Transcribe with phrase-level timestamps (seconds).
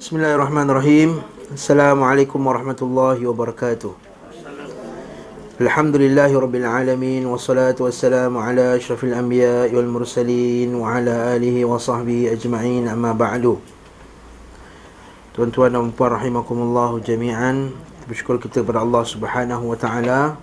[0.00, 1.20] Bismillahirrahmanirrahim.
[1.52, 3.92] Assalamualaikum warahmatullahi wabarakatuh.
[5.60, 12.32] Alhamdulillahi rabbil alamin wassalatu wassalamu ala asyrafil anbiya wal mursalin wa ala alihi wa sahbihi
[12.32, 13.60] ajma'in amma ba'du.
[15.36, 17.68] Tuan-tuan dan puan rahimakumullah jami'an.
[18.08, 20.40] Bersyukur kita kepada Allah Subhanahu wa taala.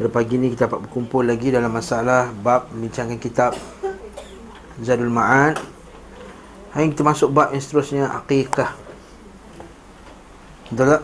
[0.00, 3.52] Pada pagi ini kita dapat berkumpul lagi dalam masalah bab membincangkan kitab
[4.80, 5.79] Zadul Ma'ad
[6.70, 8.78] Hari kita masuk bab yang seterusnya Aqikah
[10.70, 11.02] Betul tak?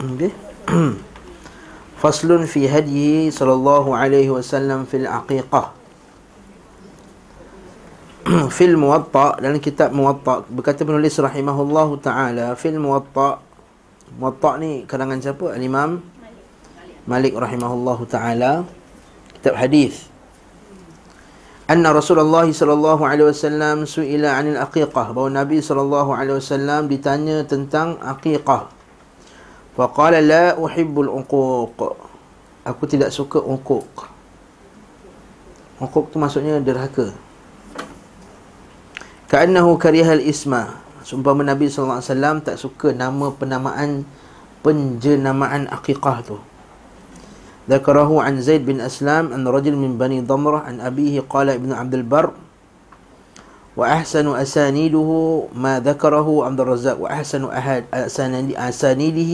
[0.00, 0.32] Okay.
[2.00, 5.76] Faslun fi hadyi sallallahu alaihi wasallam fil aqiqah
[8.56, 13.44] Fil muwatta dalam kitab muwatta Berkata penulis rahimahullahu ta'ala Fil muwatta
[14.16, 15.52] Muwatta ni kalangan siapa?
[15.52, 16.00] Al-Imam
[17.04, 18.64] Malik rahimahullahu ta'ala
[19.36, 20.07] Kitab hadis
[21.68, 28.00] anna Rasulullah sallallahu alaihi wasallam suila 'anil aqiqah bahawa Nabi sallallahu alaihi wasallam ditanya tentang
[28.00, 28.72] aqiqah.
[29.76, 31.80] Fa qala la uhibbul uquq.
[32.64, 33.84] Aku tidak suka uquq.
[35.78, 37.12] Uquq tu maksudnya derhaka.
[39.28, 40.80] Ka'annahu karihal isma.
[41.04, 44.08] Sumpah Nabi sallallahu alaihi wasallam tak suka nama penamaan
[44.64, 46.40] penjenamaan aqiqah tu.
[47.68, 51.94] ذكره عن زيد بن أسلام أن رجل من بني ضمرة عن أبيه قال ابن عبد
[51.94, 52.30] البر
[53.76, 55.10] وأحسن أسانيده
[55.54, 57.42] ما ذكره عبد الرزاق وأحسن
[58.54, 59.32] أسانيده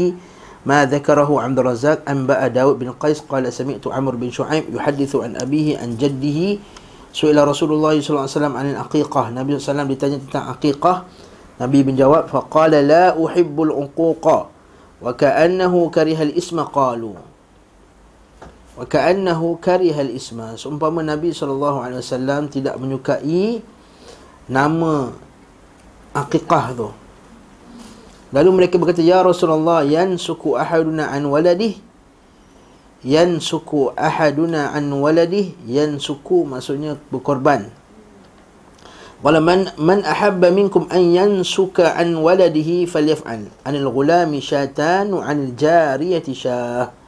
[0.67, 5.37] ما ذكره عبد الرزاق أنبأ داود بن قيس قال سمعت عمرو بن شعيب يحدث عن
[5.37, 6.59] أبيه عن جده
[7.15, 10.19] سئل رسول الله صلى الله عليه وسلم عن العقيقة النبي صلى الله عليه وسلم ditanya
[10.19, 10.97] tentang
[11.61, 14.27] نبي بن جواب فقال لا أحب العقوق
[15.03, 17.34] وكأنه كره الإسم قالوا.
[18.75, 20.59] Wa ka'annahu kariha al-isma.
[20.59, 23.63] Seumpama Nabi SAW tidak menyukai
[24.51, 25.15] nama
[26.15, 26.91] aqiqah tu.
[28.35, 31.79] Lalu mereka berkata ya Rasulullah yansuku ahaduna an waladih?
[33.07, 35.55] Yansuku ahaduna an waladih?
[35.71, 37.71] Yansuku maksudnya berkorban.
[39.23, 43.49] Wala man man ahabba minkum an yansuka an waladihi falyaf'al.
[43.63, 47.04] Anil ghulami syatan wa anil jariyati syah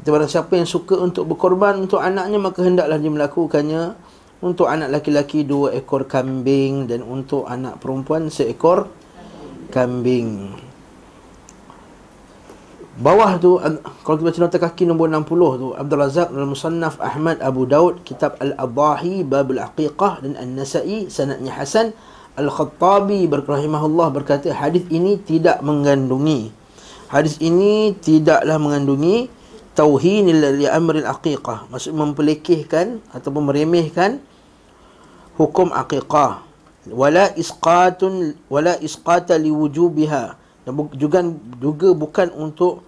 [0.00, 3.82] Kita barang siapa yang suka untuk berkorban untuk anaknya maka hendaklah dia melakukannya
[4.40, 8.88] untuk anak laki-laki dua ekor kambing dan untuk anak perempuan seekor
[9.68, 10.56] kambing.
[13.00, 13.56] Bawah tu
[14.04, 18.04] kalau kita baca nota kaki nombor 60 tu Abdul Razak dalam Musannaf Ahmad Abu Daud
[18.04, 21.96] kitab Al-Adahi Bab Al-Aqiqah dan An-Nasa'i sanadnya Hasan
[22.36, 26.52] Al-Khattabi berrahimahullah berkata hadis ini tidak mengandungi
[27.08, 29.32] hadis ini tidaklah mengandungi
[29.80, 31.72] tauhin li amril aqiqah.
[31.72, 34.20] Maksud mempelekehkan ataupun meremehkan
[35.40, 36.44] hukum aqiqah.
[36.92, 40.36] Wala isqatun wala isqata li wujubiha.
[40.68, 41.24] Dan juga
[41.56, 42.84] juga bukan untuk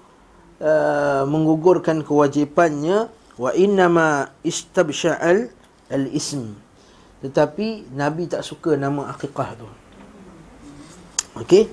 [0.61, 3.09] uh, menggugurkan kewajipannya.
[3.41, 5.49] Wa innama istabsha'al
[5.89, 6.53] al ism
[7.23, 9.71] tetapi nabi tak suka nama aqiqah tu.
[11.39, 11.71] Okey?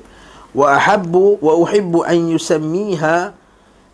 [0.53, 3.33] Wa ahabbu wa uhibbu an yusammiha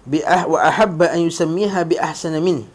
[0.06, 2.66] bi ah wa ahabba an yusammiha bi ahsana min.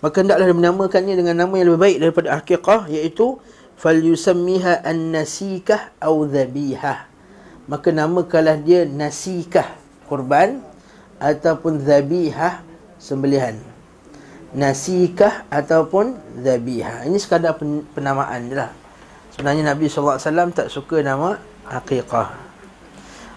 [0.00, 3.36] Maka hendaklah menamakannya dengan nama yang lebih baik daripada aqiqah iaitu
[3.76, 7.06] fal yusammiha an nasikah au dhabihah.
[7.68, 9.68] Maka namakanlah dia nasikah
[10.08, 10.64] kurban
[11.20, 12.64] ataupun dhabihah
[12.96, 13.60] sembelihan.
[14.56, 17.04] Nasikah ataupun dhabihah.
[17.04, 17.60] Ini sekadar
[17.92, 18.72] penamaan je lah.
[19.36, 21.38] Sebenarnya Nabi SAW tak suka nama
[21.68, 22.48] aqiqah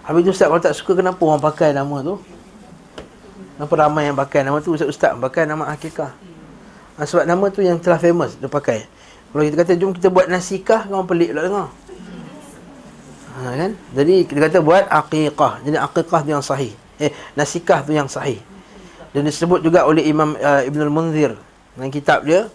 [0.02, 2.18] Habis tu Ustaz kalau tak suka kenapa orang pakai nama tu?
[3.62, 4.42] Kenapa ramai yang pakai?
[4.42, 6.10] Nama tu Ustaz-Ustaz pakai nama Akikah
[6.98, 8.90] ha, Sebab nama tu yang telah famous dia pakai.
[9.30, 11.68] Kalau kita kata jom kita buat nasikah Orang pelik pula dengar.
[13.30, 13.70] Ha, kan?
[13.94, 16.74] Jadi kita kata buat Akikah Jadi Akikah tu yang sahih.
[16.98, 18.42] Eh nasikah tu yang sahih.
[19.14, 21.38] Dan disebut juga oleh Imam uh, Ibn Al-Munzir
[21.78, 22.50] Dalam kitab dia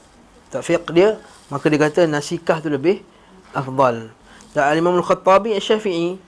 [0.51, 1.15] Tafiq dia
[1.47, 2.99] Maka dia kata nasikah tu lebih
[3.55, 4.11] Afdal.
[4.51, 6.19] Dan Imam Al-Khattabi Al-Syafi'i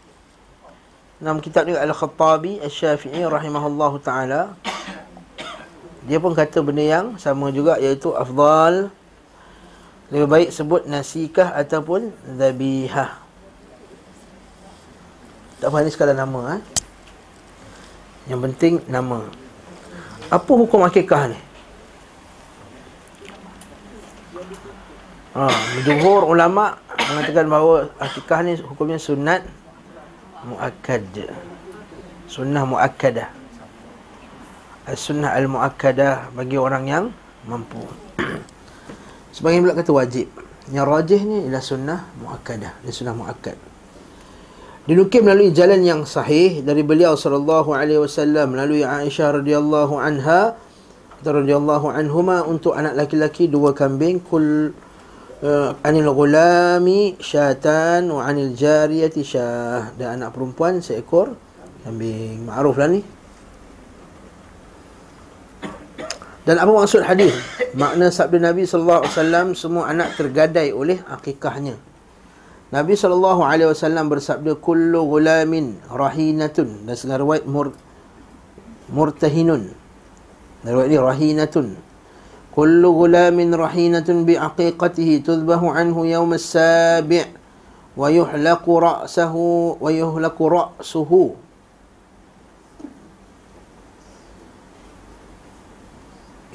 [1.19, 4.55] dalam kitab ni Al-Khattabi Al-Syafi'i rahimahullahu taala
[6.07, 8.89] dia pun kata benda yang sama juga iaitu afdal.
[10.09, 13.29] Lebih baik sebut nasikah ataupun dhabihah
[15.59, 16.61] tak faham ni sekadar nama eh?
[18.31, 19.27] yang penting nama.
[20.31, 21.39] Apa hukum akikah ni?
[25.35, 25.51] Ha,
[25.83, 29.43] jumhur ulama mengatakan bahawa akikah ni hukumnya sunat
[30.45, 31.05] muakkad.
[32.29, 33.29] Sunnah muakkadah.
[34.89, 37.05] Sunnah al-muakkadah bagi orang yang
[37.45, 37.81] mampu.
[39.35, 40.27] Sebagian pula kata wajib.
[40.69, 42.73] Yang rajih ni ialah sunnah muakkadah.
[42.85, 43.57] Dia sunnah muakkad.
[44.89, 50.57] Dinukil melalui jalan yang sahih dari beliau sallallahu alaihi wasallam melalui Aisyah radhiyallahu anha
[51.21, 54.73] radhiyallahu anhuma untuk anak laki-laki dua kambing kul
[55.83, 59.95] anil gulami syatan wa anil jariyati syah.
[59.95, 61.35] Dan anak perempuan seekor
[61.87, 62.43] kambing.
[62.43, 63.01] Ma'ruf lah ni.
[66.43, 67.35] Dan apa maksud hadis?
[67.77, 71.77] Makna sabda Nabi sallallahu alaihi wasallam semua anak tergadai oleh akikahnya.
[72.69, 76.85] Nabi SAW bersabda Kullu gulamin rahinatun.
[76.85, 77.73] Dan segala riwayat mur,
[78.93, 79.73] Murtahinun.
[80.61, 81.88] Dan riwayat ini rahinatun
[82.59, 87.23] Kullu gulamin rahinatun bi'aqiqatihi Tudbahu anhu yawm as-sabi'
[87.95, 91.39] Wa yuhlaku ra'sahu Wa yuhlaku ra'suhu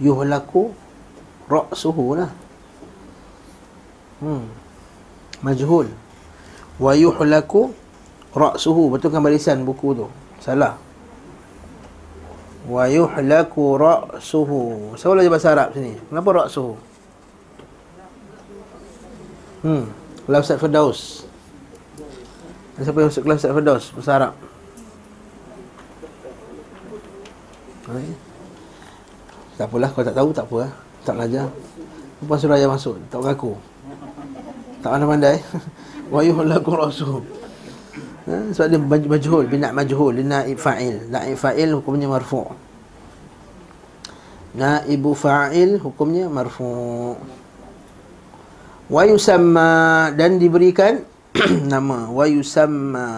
[0.05, 0.77] Yuhlaku
[1.49, 2.29] ra'suhu lah
[4.21, 4.45] Hmm
[5.41, 5.89] Majhul
[6.81, 7.71] wa yuhlaku
[8.35, 10.07] ra'suhu betulkan barisan buku tu
[10.43, 10.75] salah
[12.65, 14.93] wa yuhlaku ra'suhu.
[14.97, 15.93] Siapa belajar bahasa Arab sini?
[16.09, 16.75] Kenapa ra'suhu?
[19.65, 19.85] Hmm
[20.25, 21.01] Ustaz Firdaus.
[22.81, 24.33] Siapa yang masuk kelas Ustaz Firdaus bahasa Arab?
[29.55, 30.61] Tak apalah kalau tak tahu tak apa
[31.05, 31.47] tak belajar.
[32.25, 33.53] Lepas suruh ayah masuk Tak mengaku.
[34.81, 35.37] Tak pandai-pandai.
[36.13, 37.44] Wa yuhlaku rasul
[38.29, 38.37] ha?
[38.53, 41.09] sebab dia majhul binat majhul dia naib fa'il.
[41.09, 42.49] Naib fa'il hukumnya marfu'
[44.55, 47.19] naibu fa'il hukumnya marfu'
[48.87, 49.71] wa yusamma
[50.15, 51.03] dan diberikan
[51.73, 52.09] nama.
[52.09, 53.09] Wa yusamma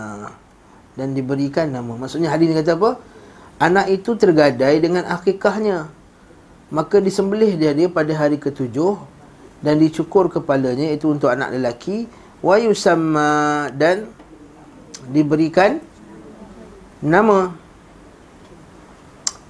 [0.97, 1.95] dan diberikan nama.
[2.01, 2.91] Maksudnya hadis ni kata apa?
[3.61, 5.93] Anak itu tergadai dengan akikahnya.
[6.73, 8.99] Maka disembelih dia dia pada hari ketujuh
[9.63, 12.09] dan dicukur kepalanya itu untuk anak lelaki.
[12.41, 14.09] Wa yusamma dan
[15.11, 15.79] diberikan
[17.03, 17.55] nama.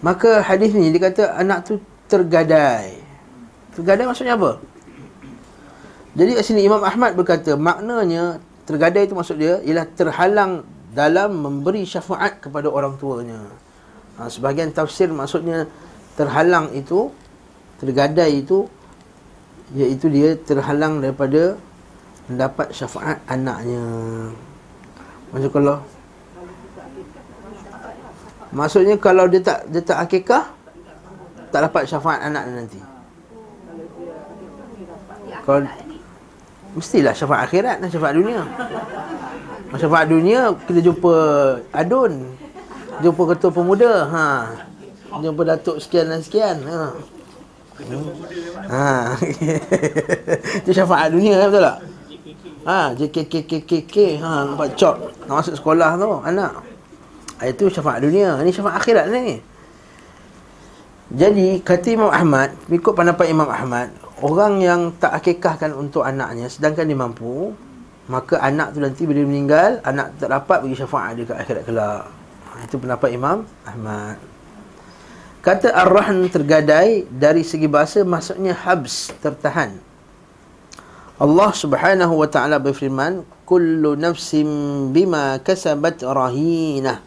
[0.05, 1.75] Maka hadis ni dia kata anak tu
[2.07, 3.01] tergadai.
[3.75, 4.61] Tergadai maksudnya apa?
[6.17, 10.65] Jadi kat sini Imam Ahmad berkata maknanya tergadai itu maksud dia ialah terhalang
[10.97, 13.45] dalam memberi syafaat kepada orang tuanya.
[14.17, 15.69] Ha, sebahagian tafsir maksudnya
[16.17, 17.13] terhalang itu
[17.77, 18.65] tergadai itu
[19.77, 21.61] iaitu dia terhalang daripada
[22.33, 23.85] mendapat syafaat anaknya.
[25.37, 25.77] Macam kalau
[28.57, 30.49] Maksudnya kalau dia tak dia tak akikah
[31.53, 32.81] tak dapat syafaat anak nanti.
[35.45, 35.61] Kalau
[36.73, 38.49] mestilah syafaat akhirat dan syafaat dunia.
[39.77, 41.15] Syafaat dunia kita jumpa
[41.69, 42.33] adun.
[43.05, 44.29] Jumpa ketua pemuda, ha.
[45.21, 46.97] Jumpa datuk sekian dan sekian, ha.
[48.73, 49.21] Ha.
[50.65, 51.96] Itu syafaat dunia betul tak?
[52.67, 54.99] Ha, JKKKKK, ha, nampak cop.
[55.31, 56.53] Nak masuk sekolah tu, anak.
[57.39, 58.43] Itu syafaat dunia.
[58.43, 59.39] Ini syafaat akhirat ni.
[61.15, 66.91] Jadi, kata Imam Ahmad, ikut pendapat Imam Ahmad, orang yang tak akikahkan untuk anaknya, sedangkan
[66.91, 67.55] dia mampu,
[68.11, 72.03] maka anak tu nanti bila meninggal, anak tak dapat bagi syafaat dia ke akhirat kelak.
[72.51, 74.19] Ha, itu pendapat Imam Ahmad.
[75.39, 79.86] Kata Ar-Rahn tergadai dari segi bahasa maksudnya habs, tertahan.
[81.17, 84.49] Allah Subhanahu wa taala berfirman, "Kullu nafsin
[84.93, 87.01] bima kasabat rahina."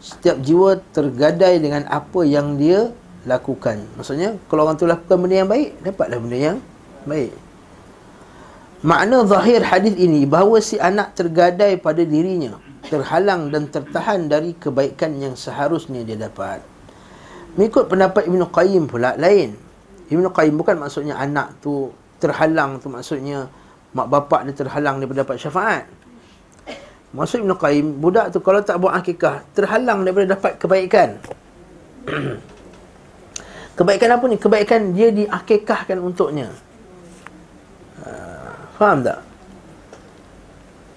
[0.00, 2.88] Setiap jiwa tergadai dengan apa yang dia
[3.28, 3.84] lakukan.
[4.00, 6.58] Maksudnya, kalau orang tu lakukan benda yang baik, dapatlah benda yang
[7.04, 7.36] baik.
[8.80, 12.56] Makna zahir hadis ini bahawa si anak tergadai pada dirinya,
[12.88, 16.64] terhalang dan tertahan dari kebaikan yang seharusnya dia dapat.
[17.60, 19.52] Mengikut pendapat Ibn Qayyim pula lain.
[20.08, 23.48] Ibn Qayyim bukan maksudnya anak tu terhalang tu maksudnya
[23.96, 25.84] mak bapak dia terhalang daripada dapat syafaat.
[27.10, 31.18] Maksud Ibn Qayyim, budak tu kalau tak buat akikah, terhalang daripada dapat kebaikan.
[33.78, 34.38] kebaikan apa ni?
[34.38, 36.54] Kebaikan dia diakikahkan untuknya.
[37.98, 39.18] Uh, faham tak?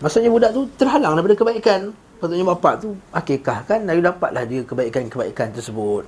[0.06, 1.90] Maksudnya budak tu terhalang daripada kebaikan.
[2.22, 6.06] Patutnya bapak tu akikahkan, dan dapatlah dia kebaikan-kebaikan tersebut.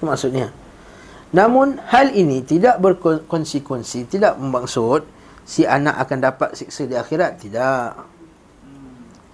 [0.00, 0.48] Itu maksudnya.
[1.28, 5.04] Namun hal ini tidak berkonsekuensi, tidak bermaksud
[5.44, 8.00] si anak akan dapat siksa di akhirat, tidak.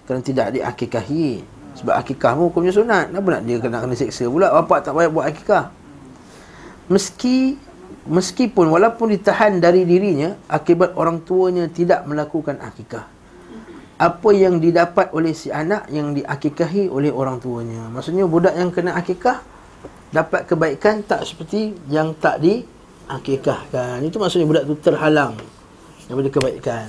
[0.03, 1.55] Kerana tidak diakikahi.
[1.75, 3.11] Sebab akikahmu hukumnya sunat.
[3.11, 4.47] Kenapa nak dia kena kena siksa pula?
[4.47, 5.65] Bapak tak payah buat akikah.
[6.87, 7.59] Meski
[8.05, 13.07] meskipun walaupun ditahan dari dirinya akibat orang tuanya tidak melakukan akikah.
[13.95, 17.87] Apa yang didapat oleh si anak yang diakikahi oleh orang tuanya.
[17.91, 19.54] Maksudnya budak yang kena akikah
[20.13, 24.01] dapat kebaikan tak seperti yang tak diakikahkan.
[24.05, 25.37] Itu maksudnya budak tu terhalang
[26.05, 26.87] daripada kebaikan.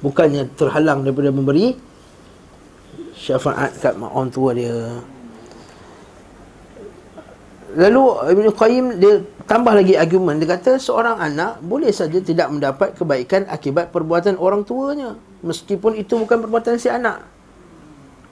[0.00, 1.76] Bukannya terhalang daripada memberi
[3.20, 4.72] syafaat kat orang tua dia
[7.70, 8.02] Lalu
[8.34, 13.46] Ibn Qayyim dia tambah lagi argumen dia kata seorang anak boleh saja tidak mendapat kebaikan
[13.46, 15.14] akibat perbuatan orang tuanya
[15.46, 17.22] meskipun itu bukan perbuatan si anak.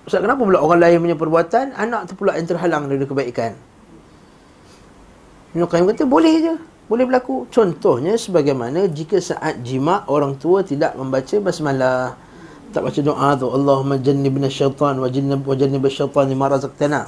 [0.09, 3.53] Ustaz kenapa pula orang lain punya perbuatan anak tu pula yang terhalang dari kebaikan?
[5.53, 6.55] Ibn Qayyim kata boleh je.
[6.89, 7.45] Boleh berlaku.
[7.53, 12.17] Contohnya sebagaimana jika saat jima orang tua tidak membaca basmalah
[12.73, 17.01] tak baca doa tu Allahumma jannibna syaitan wa jannib syaitan ma razaqtana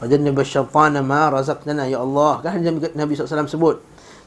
[0.00, 2.56] wa jannib syaitan ma razaqtana ya Allah kan
[2.96, 3.76] Nabi SAW sebut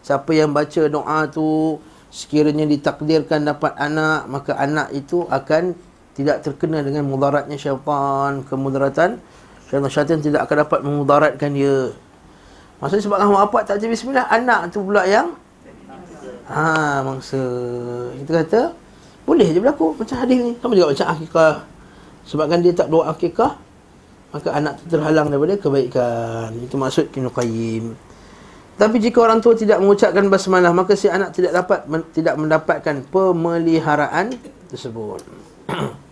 [0.06, 1.78] siapa yang baca doa tu
[2.14, 5.74] sekiranya ditakdirkan dapat anak maka anak itu akan
[6.14, 9.18] tidak terkena dengan mudaratnya syaitan kemudaratan
[9.70, 11.90] syaitan syaitan tidak akan dapat memudaratkan dia
[12.78, 15.34] maksudnya sebab mak bapak tak baca bismillah anak tu pula yang
[16.50, 17.42] ha mangsa
[18.22, 18.62] kita kata
[19.24, 20.54] boleh je berlaku macam hadis ni.
[20.60, 21.54] Sama juga macam akikah.
[22.24, 23.56] Sebabkan dia tak doa akikah,
[24.32, 26.52] maka anak tu terhalang daripada kebaikan.
[26.60, 27.86] Itu maksud Ibn Qayyim.
[28.74, 33.06] Tapi jika orang tua tidak mengucapkan basmalah, maka si anak tidak dapat men, tidak mendapatkan
[33.08, 34.34] pemeliharaan
[34.68, 35.24] tersebut.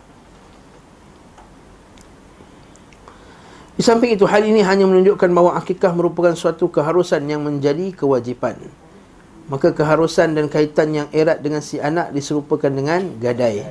[3.82, 8.62] Di samping itu, hal ini hanya menunjukkan bahawa akikah merupakan suatu keharusan yang menjadi kewajipan
[9.52, 13.68] maka keharusan dan kaitan yang erat dengan si anak diserupakan dengan gadai.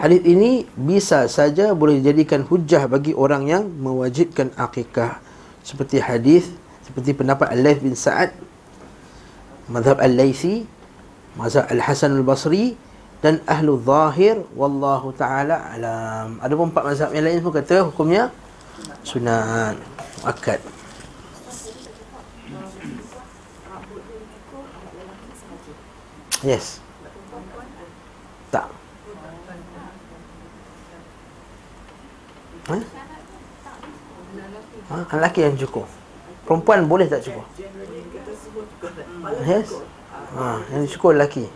[0.00, 5.20] Hadis ini bisa saja boleh dijadikan hujah bagi orang yang mewajibkan akikah.
[5.60, 6.48] Seperti hadis,
[6.88, 8.32] seperti pendapat Al-Layth bin Sa'ad,
[9.68, 10.64] mazhab Al-Laythi,
[11.36, 12.72] mazhab Al-Hasan Al-Basri
[13.20, 16.40] dan Ahlu Zahir wallahu taala alam.
[16.40, 18.32] Ada pun empat mazhab yang lain pun kata hukumnya
[19.02, 19.76] sunat
[20.24, 20.60] akad.
[26.46, 26.78] Yes.
[28.54, 28.70] Tak.
[32.70, 32.76] Ha?
[34.92, 34.98] Ha?
[35.18, 35.90] Lelaki yang cukup.
[36.46, 37.44] Perempuan boleh tak cukup?
[39.44, 39.74] Yes.
[40.38, 41.50] Ha, yang cukup lelaki.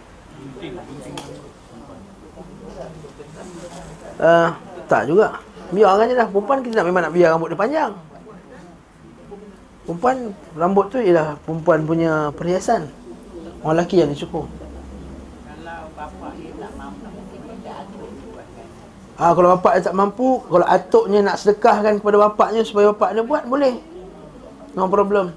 [4.18, 4.50] Uh,
[4.90, 5.38] tak juga.
[5.72, 6.28] Biar je lah.
[6.28, 7.92] Perempuan kita nak memang nak biar rambut dia panjang.
[9.88, 10.16] Perempuan
[10.54, 12.86] rambut tu ialah perempuan punya perhiasan.
[13.64, 14.46] Orang lelaki yang cukup.
[19.22, 23.22] Ha, kalau bapak dia tak mampu, kalau atuknya nak sedekahkan kepada bapaknya supaya bapak dia
[23.22, 23.78] buat, boleh.
[24.74, 25.30] No problem.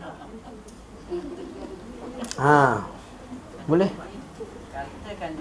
[2.42, 2.82] Ha.
[3.70, 3.90] Boleh.
[3.94, 5.32] Kita kan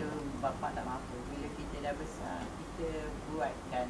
[0.45, 2.89] bapak tak mampu, bila kita dah besar, kita
[3.33, 3.87] buatkan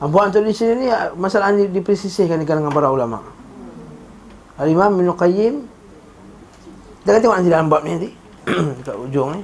[0.00, 3.20] Buat untuk diri sendiri masalah ini dipersisihkan di kalangan para ulama.
[4.56, 5.54] Al-Imam Ibn Qayyim
[7.00, 8.10] Kita kata tengok nanti dalam bab ni nanti
[8.80, 9.42] Dekat ujung ni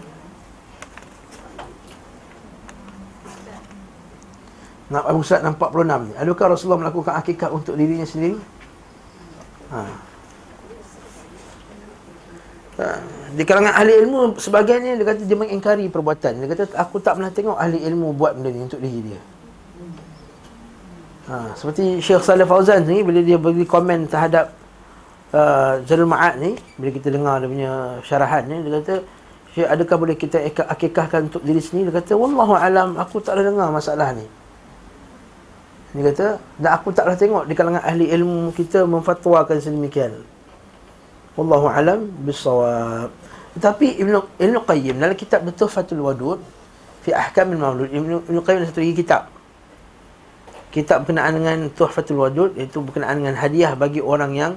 [4.87, 6.13] Nak Abu Sa'ad 46 ni.
[6.15, 8.39] Adakah Rasulullah melakukan akikah untuk dirinya sendiri?
[9.75, 9.83] Ha.
[12.79, 12.87] ha.
[13.35, 16.39] Di kalangan ahli ilmu sebagiannya dia kata dia mengingkari perbuatan.
[16.39, 19.19] Dia kata aku tak pernah tengok ahli ilmu buat benda ni untuk diri dia.
[21.26, 21.59] Ha.
[21.59, 24.54] seperti Syekh Saleh Fauzan ni bila dia bagi komen terhadap
[25.35, 27.73] uh, Jalul Ma'ad ni, bila kita dengar dia punya
[28.06, 28.95] syarahan ni, dia kata
[29.50, 30.38] Syekh adakah boleh kita
[30.71, 31.90] akikahkan untuk diri sendiri?
[31.90, 34.23] Dia kata wallahu alam aku tak ada dengar masalah ni.
[35.97, 36.26] Dia kata,
[36.61, 40.12] dan aku tak pernah tengok di kalangan ahli ilmu kita memfatwakan sedemikian.
[41.35, 43.11] Wallahu alam bisawab.
[43.56, 46.38] Tetapi Ibn, Ibn Qayyim dalam kitab Tuhfatul Wadud
[47.02, 49.36] fi ahkam al-maulud Ibn, Ibn Qayyim ada satu lagi kitab.
[50.76, 54.52] Kitab berkenaan dengan Tuhfatul Wadud iaitu berkenaan dengan hadiah bagi orang yang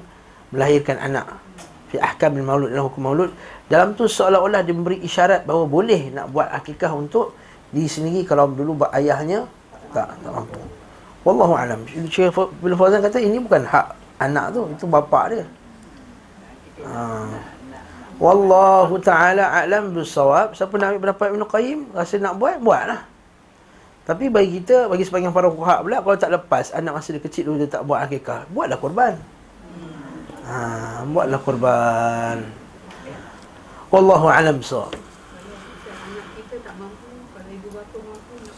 [0.52, 1.40] melahirkan anak.
[1.88, 3.32] Fi ahkam al-maulud dalam hukum maulud.
[3.72, 7.40] Dalam tu seolah-olah dia memberi isyarat bahawa boleh nak buat akikah untuk
[7.72, 9.48] diri sendiri kalau dulu buat ayahnya
[9.96, 10.60] tak tak mampu.
[11.24, 11.80] Wallahu alam.
[11.88, 15.46] Syekh bin Fauzan kata ini bukan hak anak tu, itu bapa dia.
[16.84, 17.24] Ha.
[18.20, 20.52] Wallahu taala alam bisawab.
[20.52, 23.08] Siapa nak ambil pendapat Ibn Qayyim, rasa nak buat, buatlah.
[24.10, 27.46] Tapi bagi kita, bagi sebagian para fuqaha pula kalau tak lepas anak masa dia kecil
[27.46, 29.14] dulu dia tak buat akikah, buatlah korban.
[30.50, 32.42] Ha, buatlah korban.
[33.94, 34.98] Wallahu alam bisawab.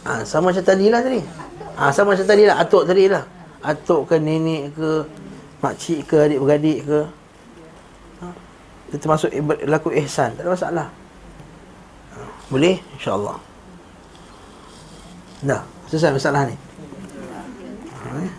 [0.08, 1.20] Ha, sama macam tadi lah tadi.
[1.76, 3.24] Ha, sama macam tadi lah, atuk tadi lah.
[3.60, 5.04] Atuk ke nenek ke,
[5.60, 7.00] makcik ke, adik-beradik ke.
[8.24, 8.26] Ha,
[8.96, 9.28] termasuk
[9.68, 10.88] laku ihsan, tak ada masalah.
[12.16, 12.80] Ha, boleh?
[12.96, 13.51] InsyaAllah.
[15.42, 16.54] Dah, selesai masalah ni.
[16.54, 18.32] Ha, eh.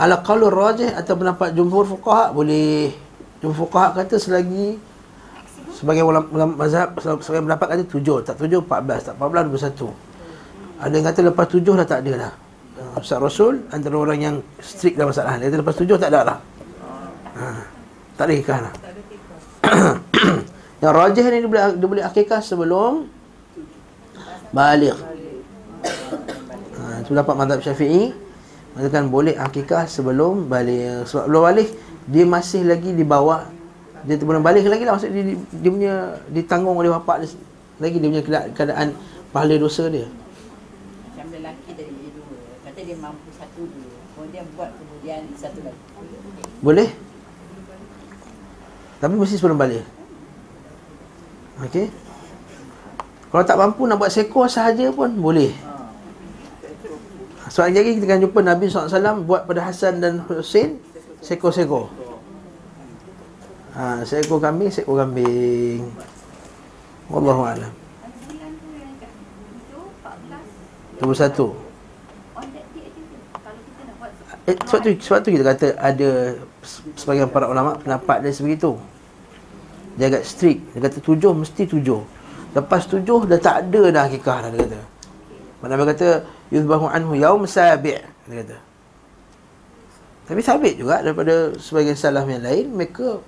[0.00, 2.90] Ala qalur rajih atau pendapat jumhur fuqaha boleh.
[3.38, 4.76] Jumhur fuqaha kata selagi
[5.72, 6.28] Sebagai ulama,
[6.60, 9.88] mazhab Sebagai pendapat kata tujuh Tak tujuh, empat belas Tak empat belas, dua satu
[10.76, 12.32] Ada yang kata lepas tujuh dah tak ada dah
[12.84, 16.20] uh, Ustaz Rasul Antara orang yang strict dalam masalah Dia kata lepas tujuh tak ada
[16.20, 16.38] lah
[17.40, 17.44] ha,
[18.20, 18.74] Tak ada ikhlas lah
[20.80, 23.06] Yang rajah ni dia boleh, dia boleh akikah sebelum
[24.50, 24.96] Balik
[26.74, 28.16] ha, Itu dapat mazhab syafi'i
[28.72, 31.68] Mengatakan boleh akikah sebelum balik Sebab belum balik
[32.08, 33.60] Dia masih lagi di bawah
[34.00, 35.94] dia belum balik lagi lah maksud dia, dia, punya
[36.32, 37.36] ditanggung oleh bapak dia
[37.80, 38.24] lagi dia punya
[38.56, 38.96] keadaan,
[39.28, 42.40] pahala dosa dia Macam lelaki dari dia dua.
[42.64, 43.92] Kata dia mampu satu dulu.
[44.16, 45.80] Kemudian buat kemudian satu lagi.
[46.64, 46.88] boleh
[49.00, 49.84] tapi mesti sebelum balik
[51.66, 51.86] okey.
[53.30, 55.54] Kalau tak mampu nak buat seekor sahaja pun boleh.
[57.50, 60.78] Soalan lagi kita akan jumpa Nabi SAW buat pada Hasan dan Hussein
[61.18, 61.90] Seekor-seekor.
[63.74, 65.82] Ha, Seekor kambing, seekor kambing.
[67.10, 67.80] Wallahualam
[71.00, 71.56] 21
[74.46, 76.36] eh, sebab tu sebab tu kita kata ada
[76.94, 78.76] sebagian para ulama pendapat dia sebegitu.
[79.98, 80.74] Dia agak strict.
[80.74, 82.00] Dia kata tujuh mesti tujuh.
[82.50, 84.80] Lepas tujuh dah tak ada dah hakikah dah dia kata.
[85.62, 86.08] Mana dia kata
[86.50, 88.56] yuzbahu anhu yaum sabi' dia kata.
[90.30, 93.18] Tapi sabit juga daripada sebagian salaf yang lain mereka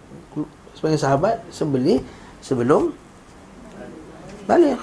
[0.78, 1.98] sebagian sahabat sembelih
[2.38, 2.94] sebelum
[4.46, 4.78] balik.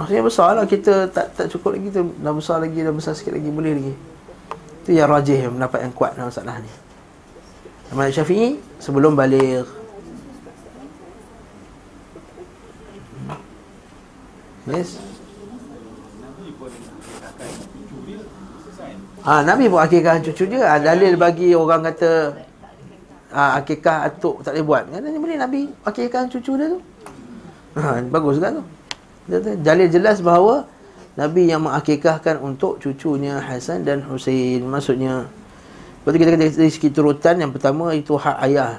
[0.00, 3.36] Maksudnya besar lah kita tak tak cukup lagi tu dah besar lagi dah besar sikit
[3.36, 3.94] lagi boleh lagi.
[4.84, 6.72] Itu yang rajih yang pendapat yang kuat dalam masalah ni.
[7.92, 9.64] Imam Syafi'i sebelum balik
[14.64, 14.96] Yes.
[19.24, 20.64] Ha, Nabi pun akikah cucu dia.
[20.64, 22.32] Ha, dalil bagi orang kata
[23.28, 24.82] ha, akikah atuk tak boleh buat.
[24.88, 26.80] Kata ni boleh Nabi akikah cucu dia tu.
[27.76, 28.64] Ha, bagus juga tu.
[29.60, 30.64] Dalil jelas bahawa
[31.20, 34.64] Nabi yang mengakikahkan untuk cucunya Hasan dan Husain.
[34.64, 35.28] Maksudnya
[36.04, 38.76] Lepas kita kata dari segi turutan Yang pertama itu hak ayah.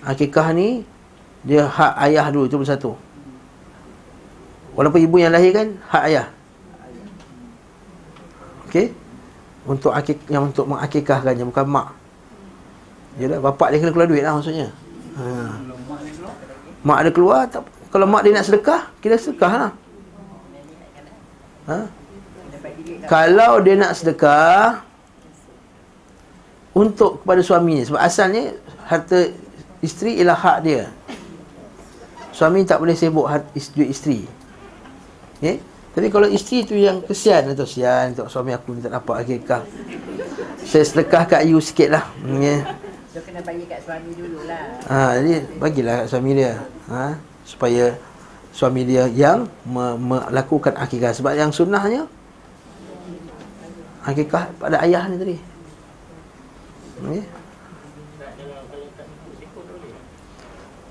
[0.00, 0.80] Akikah ni
[1.44, 2.96] Dia hak ayah dulu Itu satu.
[4.72, 6.26] Walaupun ibu yang lahirkan Hak ayah.
[8.64, 8.96] Okey?
[9.68, 11.92] Untuk akik, yang untuk mengakikahkannya Bukan mak.
[13.20, 14.72] Yalah, bapak dia kena keluar duit lah maksudnya.
[15.20, 15.24] Ha.
[16.80, 19.72] Mak ada keluar tak, Kalau mak dia nak sedekah Kita sedekah lah.
[21.68, 21.78] Ha?
[23.04, 24.89] Kalau dia nak sedekah
[26.76, 28.54] untuk kepada suaminya sebab asalnya
[28.86, 29.30] harta
[29.82, 30.82] isteri ialah hak dia.
[32.30, 33.26] Suami tak boleh sibuk
[33.74, 34.24] duit isteri.
[35.40, 35.56] Okay?
[35.90, 39.62] tapi kalau isteri tu yang kesian atau sian untuk suami aku ni tak dapat akikah
[40.62, 42.04] saya sedekah kat you sikit lah.
[42.22, 42.62] Yeah.
[43.10, 46.62] so kena bagi kat suami dulu lah ha, jadi bagilah kat suami dia.
[46.86, 47.98] Ha, supaya
[48.54, 51.10] suami dia yang me- melakukan akikah.
[51.10, 52.06] Sebab yang sunnahnya
[54.06, 55.36] akikah pada ayah ni tadi
[57.00, 57.24] Okay.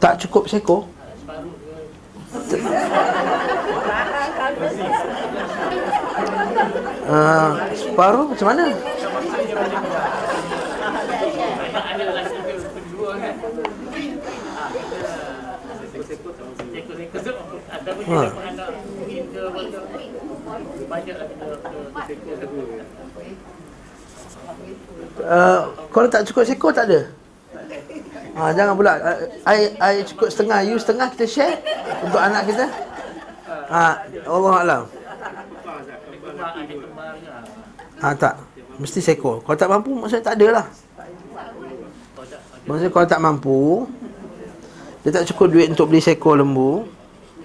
[0.01, 0.89] Tak cukup seko
[7.05, 8.65] uh, Separuh macam mana?
[18.09, 18.23] Ha.
[25.19, 25.59] Uh,
[25.91, 27.11] kalau tak cukup seekor tak ada.
[28.39, 28.95] Ha, jangan pula
[29.43, 31.59] ai uh, ai cukup setengah, you setengah kita share
[31.99, 32.65] untuk anak kita.
[33.69, 34.83] Ha, Allah alam.
[37.99, 38.39] Ha, tak.
[38.79, 39.43] Mesti seekor.
[39.43, 40.65] Kalau tak mampu maksudnya tak ada lah.
[42.63, 43.59] Maksudnya kalau tak mampu
[45.03, 46.87] dia tak cukup duit untuk beli seekor lembu.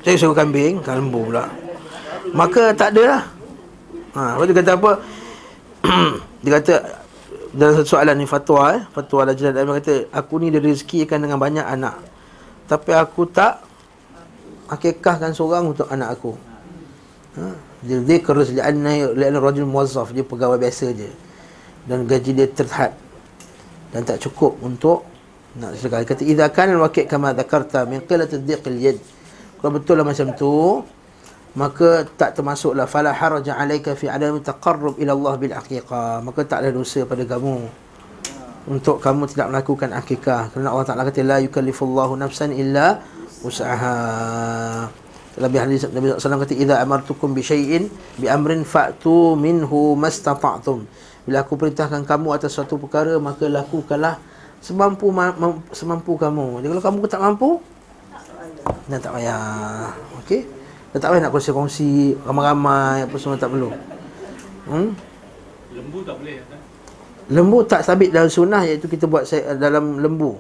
[0.07, 1.51] Saya seekor kambing, kan lembu pula.
[2.31, 3.23] Maka tak ada lah.
[4.15, 4.93] Ha, lepas tu kata apa?
[6.45, 6.75] dia kata
[7.55, 11.63] dalam satu soalan ni fatwa eh, fatwa lajnah dalam kata aku ni direzekikan dengan banyak
[11.63, 12.03] anak.
[12.67, 13.63] Tapi aku tak
[14.67, 16.35] akikahkan seorang untuk anak aku.
[17.39, 17.47] Ha?
[17.85, 20.11] Dia li'anna li'anna rajul muwazzaf.
[20.11, 21.11] Dia pegawai biasa je.
[21.85, 22.97] Dan gaji dia terhad.
[23.95, 25.07] Dan tak cukup untuk
[25.55, 26.03] nak sedekah.
[26.03, 28.99] Kata idza kana al-waqi' kama dzakarta min qillati dhiqil yad.
[29.61, 30.83] Kalau betul lah macam tu
[31.55, 36.67] maka tak termasuklah fala haraja alayka fi adam taqarrub ila Allah bil aqiqah maka tak
[36.67, 37.63] ada dosa pada kamu
[38.65, 42.99] untuk kamu tidak melakukan akikah kerana Allah Taala kata la yukallifullahu nafsan illa
[43.45, 43.95] usaha
[45.37, 47.87] lebih hadis Nabi SAW kata idza amartukum bi syai'in
[48.19, 50.87] bi amrin fa'tu minhu mastata'tum
[51.25, 54.17] bila aku perintahkan kamu atas suatu perkara maka lakukanlah
[54.65, 56.65] semampu ma- ma- semampu kamu.
[56.65, 57.61] Jadi kalau kamu tak mampu,
[58.89, 59.93] tak payah.
[60.25, 60.41] Okey?
[60.95, 63.67] Dah tak payah nak kongsi-kongsi ramai-ramai apa semua tak perlu.
[64.71, 64.95] Hmm?
[65.75, 66.61] Lembu tak boleh kan?
[67.35, 69.27] Lembu tak sabit dalam sunnah iaitu kita buat
[69.59, 70.39] dalam lembu.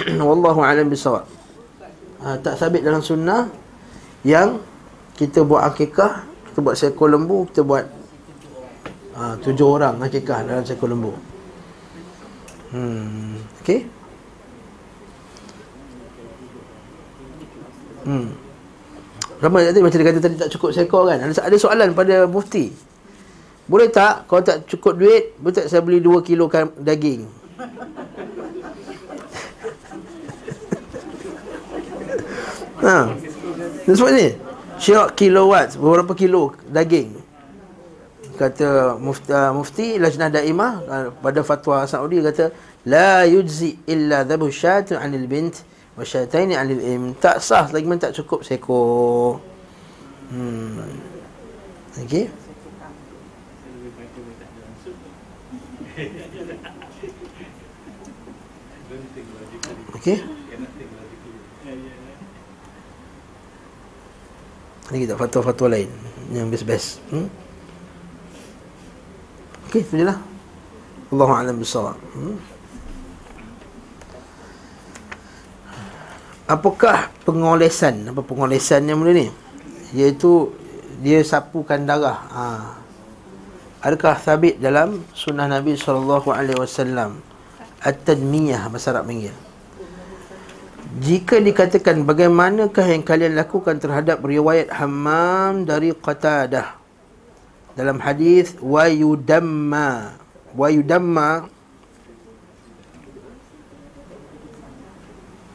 [0.24, 1.28] Wallahu a'lam bisawab.
[2.24, 3.52] Ha, tak sabit dalam sunnah
[4.24, 4.64] yang
[5.20, 7.84] kita buat akikah, kita buat seekor lembu, kita buat
[9.20, 11.12] ha, tujuh orang akikah dalam seekor lembu.
[12.72, 13.84] Hmm, okey.
[18.08, 18.43] Hmm.
[19.42, 21.18] Ramai tadi macam dia kata tadi tak cukup seekor kan.
[21.18, 22.70] Ada ada soalan pada mufti.
[23.64, 27.24] Boleh tak kalau tak cukup duit, boleh tak saya beli 2 kilo kan daging?
[32.84, 33.08] ha.
[33.88, 34.36] Dia sebut ni.
[34.74, 37.14] Syirak kilowatt, berapa kilo daging?
[38.34, 42.50] Kata mufti, uh, mufti Lajnah Daimah uh, pada fatwa Saudi kata
[42.82, 45.62] la yujzi illa dhabu syatun 'anil bint
[45.94, 47.02] wa syataini 'anil im.
[47.18, 49.38] Tak sah lagi mana tak cukup seekor.
[50.30, 50.82] Hmm.
[52.02, 52.26] Okey.
[53.74, 54.10] Lebih baik
[64.94, 65.90] dia tak fatwa-fatwa lain
[66.30, 67.00] yang best-best.
[67.08, 67.26] Hmm?
[69.70, 70.06] Okey, itu je
[71.14, 71.98] a'lam bissawab.
[72.14, 72.36] Hmm?
[76.44, 78.12] Apakah pengolesan?
[78.12, 79.32] Apa pengolesan yang mula ni?
[79.96, 80.52] Iaitu
[81.00, 82.20] dia sapukan darah.
[82.28, 82.44] Ha.
[83.80, 85.76] Adakah sabit dalam sunnah Nabi
[86.60, 87.24] wasallam?
[87.80, 89.32] At-tadmiyah bahasa Arab panggil.
[91.00, 96.76] Jika dikatakan bagaimanakah yang kalian lakukan terhadap riwayat Hammam dari Qatadah
[97.74, 100.14] dalam hadis wa yudamma
[100.54, 101.50] wa yudamma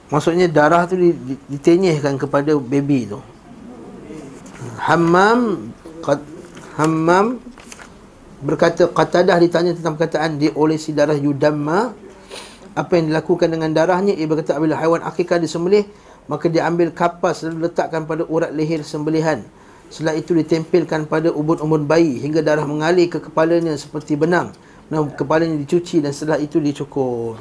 [0.09, 3.21] maksudnya darah tu di- di- ditenyehkan kepada baby tu.
[4.81, 5.71] Hammam
[6.03, 6.19] qat,
[6.75, 7.39] Hammam
[8.39, 11.91] berkata Qatadah ditanya tentang perkataan diolesi darah yudamma
[12.75, 14.15] apa yang dilakukan dengan darahnya?
[14.15, 15.83] Ia berkata apabila haiwan akikah disembelih
[16.29, 19.41] maka dia ambil kapas lalu letakkan pada urat leher sembelihan.
[19.89, 24.53] Setelah itu ditempelkan pada ubun-ubun bayi hingga darah mengalir ke kepalanya seperti benang.
[24.85, 27.37] Dan kepalanya dicuci dan setelah itu dicukur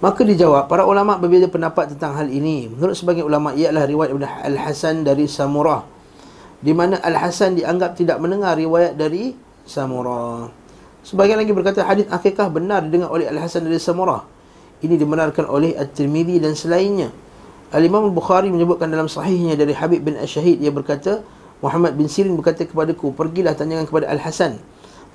[0.00, 2.72] Maka dijawab, para ulama berbeza pendapat tentang hal ini.
[2.72, 5.84] Menurut sebagian ulama, ialah riwayat Ibn Al-Hasan dari Samurah.
[6.64, 9.36] Di mana Al-Hasan dianggap tidak mendengar riwayat dari
[9.68, 10.48] Samurah.
[11.04, 14.24] Sebagian lagi berkata hadis akikah benar didengar oleh Al-Hasan dari Samurah.
[14.80, 17.12] Ini dibenarkan oleh At-Tirmidhi dan selainnya.
[17.68, 20.64] Al-Imam Al-Bukhari menyebutkan dalam sahihnya dari Habib bin Ash-Shahid.
[20.64, 21.20] Ia berkata,
[21.60, 24.56] Muhammad bin Sirin berkata kepadaku, pergilah tanyakan kepada Al-Hasan.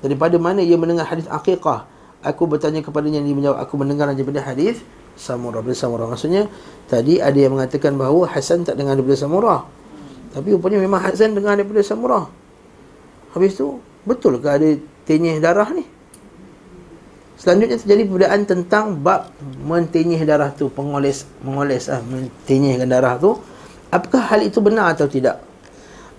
[0.05, 1.89] Daripada mana ia mendengar hadis akikah?
[2.25, 4.81] Aku bertanya kepadanya dia menjawab aku mendengar daripada hadis
[5.13, 6.09] Samurah bin Samurah.
[6.09, 6.49] Maksudnya
[6.89, 9.61] tadi ada yang mengatakan bahawa Hasan tak dengar daripada Samurah.
[10.33, 12.25] Tapi rupanya memang Hasan dengar daripada Samurah.
[13.38, 14.69] Habis tu betul ke ada
[15.05, 15.85] tenyeh darah ni?
[17.35, 19.29] Selanjutnya terjadi perbezaan tentang bab
[19.61, 23.38] mentenyeh darah tu, pengoles mengoles ah mentenyehkan darah tu.
[23.93, 25.45] Apakah hal itu benar atau tidak?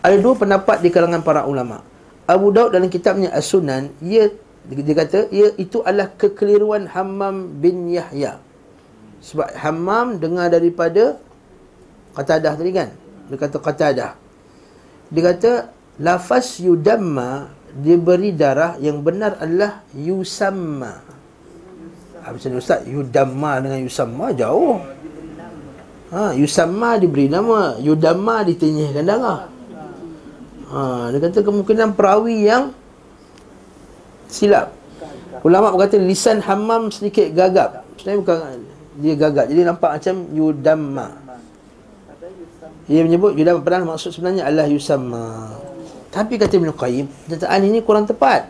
[0.07, 1.83] Ada dua pendapat di kalangan para ulama.
[2.31, 4.31] Abu Daud dalam kitabnya As-Sunan, ia
[4.67, 8.43] dia kata ia itu adalah kekeliruan Hammam bin Yahya.
[9.23, 11.23] Sebab Hammam dengar daripada
[12.19, 12.91] Qatadah tadi kan?
[13.31, 14.13] Dia kata Qatadah.
[15.13, 15.53] Dia kata
[16.03, 21.05] lafaz yudamma diberi darah yang benar adalah yusamma.
[22.25, 24.83] Ha, macam ni Ustaz, yudamma dengan yusamma jauh.
[26.11, 29.47] Ha, yusamma diberi nama, yudamma ditenyehkan darah.
[30.67, 32.75] Ha, dia kata kemungkinan perawi yang
[34.29, 34.75] silap.
[35.45, 37.85] Ulama berkata lisan hammam sedikit gagap.
[38.01, 38.39] Sebenarnya bukan
[38.99, 39.47] dia gagap.
[39.53, 41.09] Jadi nampak macam yudamma.
[42.87, 45.55] Dia menyebut yudamma padahal maksud sebenarnya adalah yusamma.
[46.11, 48.49] Tapi kata Ibn Qayyim, kenyataan ini kurang tepat.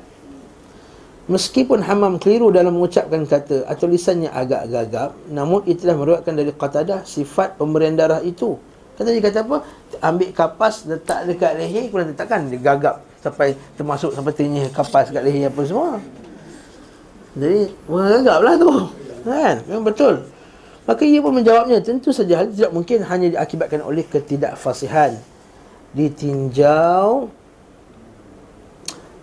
[1.26, 6.54] Meskipun Hammam keliru dalam mengucapkan kata atau lisannya agak gagap, namun ia telah meriwayatkan dari
[6.54, 8.54] Qatadah sifat pemberian darah itu.
[8.96, 9.56] Kata dia kata apa?
[10.00, 15.20] Ambil kapas letak dekat leher, kemudian letakkan dia gagap sampai termasuk sampai tenyih kapas kat
[15.20, 16.00] leher apa semua.
[17.36, 18.72] Jadi, gagap lah tu.
[19.28, 19.56] Kan?
[19.68, 20.14] Memang betul.
[20.86, 25.18] Maka ia pun menjawabnya, tentu saja hal tidak mungkin hanya diakibatkan oleh ketidakfasihan.
[25.92, 27.28] Ditinjau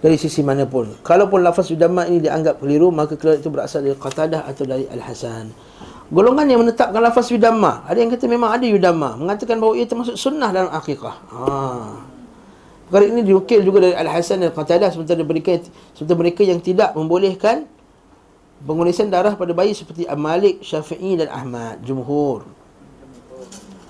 [0.04, 1.00] dari sisi mana pun.
[1.00, 5.56] Kalaupun lafaz yudamma ini dianggap keliru, maka keliru itu berasal dari Qatadah atau dari Al-Hasan.
[6.14, 10.14] Golongan yang menetapkan lafaz yudamma, ada yang kata memang ada yudamma, mengatakan bahawa ia termasuk
[10.14, 11.18] sunnah dalam akikah.
[11.34, 11.42] Ha.
[12.86, 15.58] Perkara ini diukil juga dari Al-Hasan dan Qatadah sementara mereka
[15.98, 17.66] sementara mereka yang tidak membolehkan
[18.62, 22.46] pengulisan darah pada bayi seperti Malik, Syafi'i dan Ahmad jumhur.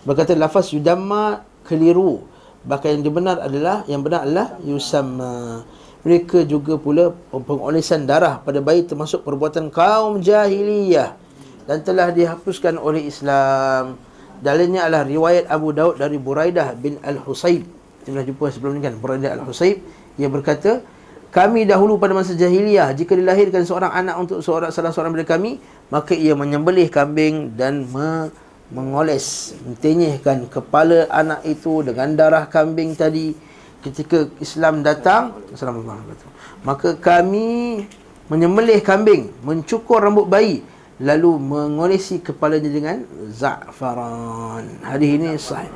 [0.08, 2.24] Berkata lafaz yudamma keliru.
[2.64, 5.68] Bahkan yang benar adalah yang benar adalah yusamma.
[6.08, 11.23] Mereka juga pula pengulisan darah pada bayi termasuk perbuatan kaum jahiliyah
[11.70, 13.96] dan telah dihapuskan oleh Islam.
[14.44, 17.64] Dalilnya adalah riwayat Abu Daud dari Buraidah bin Al-Husayb.
[18.04, 19.80] Kita pernah jumpa sebelum ni kan Buraidah Al-Husayb
[20.20, 20.84] ia berkata,
[21.32, 25.58] "Kami dahulu pada masa jahiliyah jika dilahirkan seorang anak untuk seorang salah seorang daripada kami,
[25.88, 28.30] maka ia menyembelih kambing dan me
[28.74, 36.32] mengoles, mentenyihkan kepala anak itu dengan darah kambing tadi." ketika Islam datang Assalamualaikum
[36.64, 37.84] maka kami
[38.32, 40.64] menyembelih kambing mencukur rambut bayi
[41.02, 42.98] lalu mengolesi kepalanya dengan
[43.34, 44.86] za'faran.
[44.86, 45.74] Hadis ini sahih.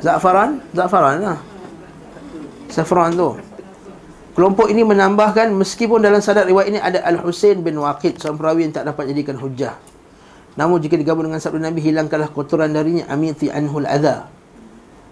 [0.00, 0.64] Za'faran?
[0.72, 1.38] Za'faran lah.
[2.72, 3.36] Saffron tu.
[4.32, 8.72] Kelompok ini menambahkan meskipun dalam sadat riwayat ini ada Al-Husain bin Waqid seorang perawi yang
[8.72, 9.76] tak dapat jadikan hujah.
[10.56, 14.32] Namun jika digabung dengan sabda Nabi hilangkanlah kotoran darinya amiti anhul adha.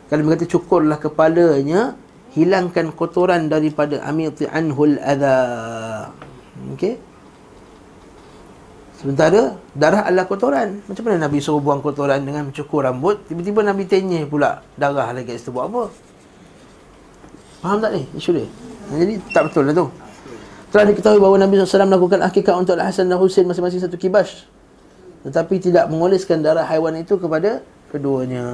[0.09, 2.01] Kalau berkata cukurlah kepalanya
[2.33, 6.09] hilangkan kotoran daripada amiti anhul adha.
[6.73, 7.10] Okey
[9.01, 10.85] sementara darah adalah kotoran.
[10.85, 13.25] Macam mana nabi suruh buang kotoran dengan mencukur rambut?
[13.27, 15.89] Tiba-tiba nabi tenyih pula darah lagi kat situ buat apa?
[17.65, 18.47] Faham tak ni isu dia?
[18.93, 19.87] Jadi tak betul lah tu.
[20.71, 24.47] Telah diketahui bahawa Nabi SAW melakukan akikah untuk Al-Hasan dan Husain masing-masing satu kibas
[25.21, 27.61] tetapi tidak mengoleskan darah haiwan itu kepada
[27.93, 28.45] keduanya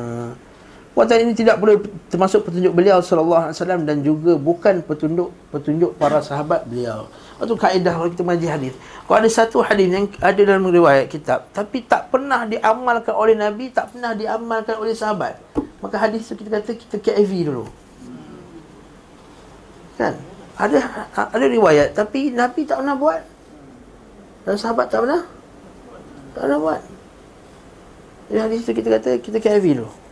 [0.97, 1.77] Perbuatan ini tidak boleh
[2.09, 7.13] termasuk petunjuk beliau sallallahu alaihi wasallam dan juga bukan petunjuk petunjuk para sahabat beliau.
[7.37, 8.75] Itu kaedah kalau kita majlis hadis.
[9.05, 13.69] Kalau ada satu hadis yang ada dalam riwayat kitab tapi tak pernah diamalkan oleh nabi,
[13.69, 15.37] tak pernah diamalkan oleh sahabat,
[15.85, 17.69] maka hadis itu kita kata kita KFV dulu.
[20.01, 20.17] Kan?
[20.57, 20.81] Ada
[21.13, 23.21] ada riwayat tapi nabi tak pernah buat.
[24.49, 25.29] Dan sahabat tak pernah
[26.33, 26.81] tak pernah buat.
[28.33, 30.06] Jadi hadis itu kita kata kita KFV dulu.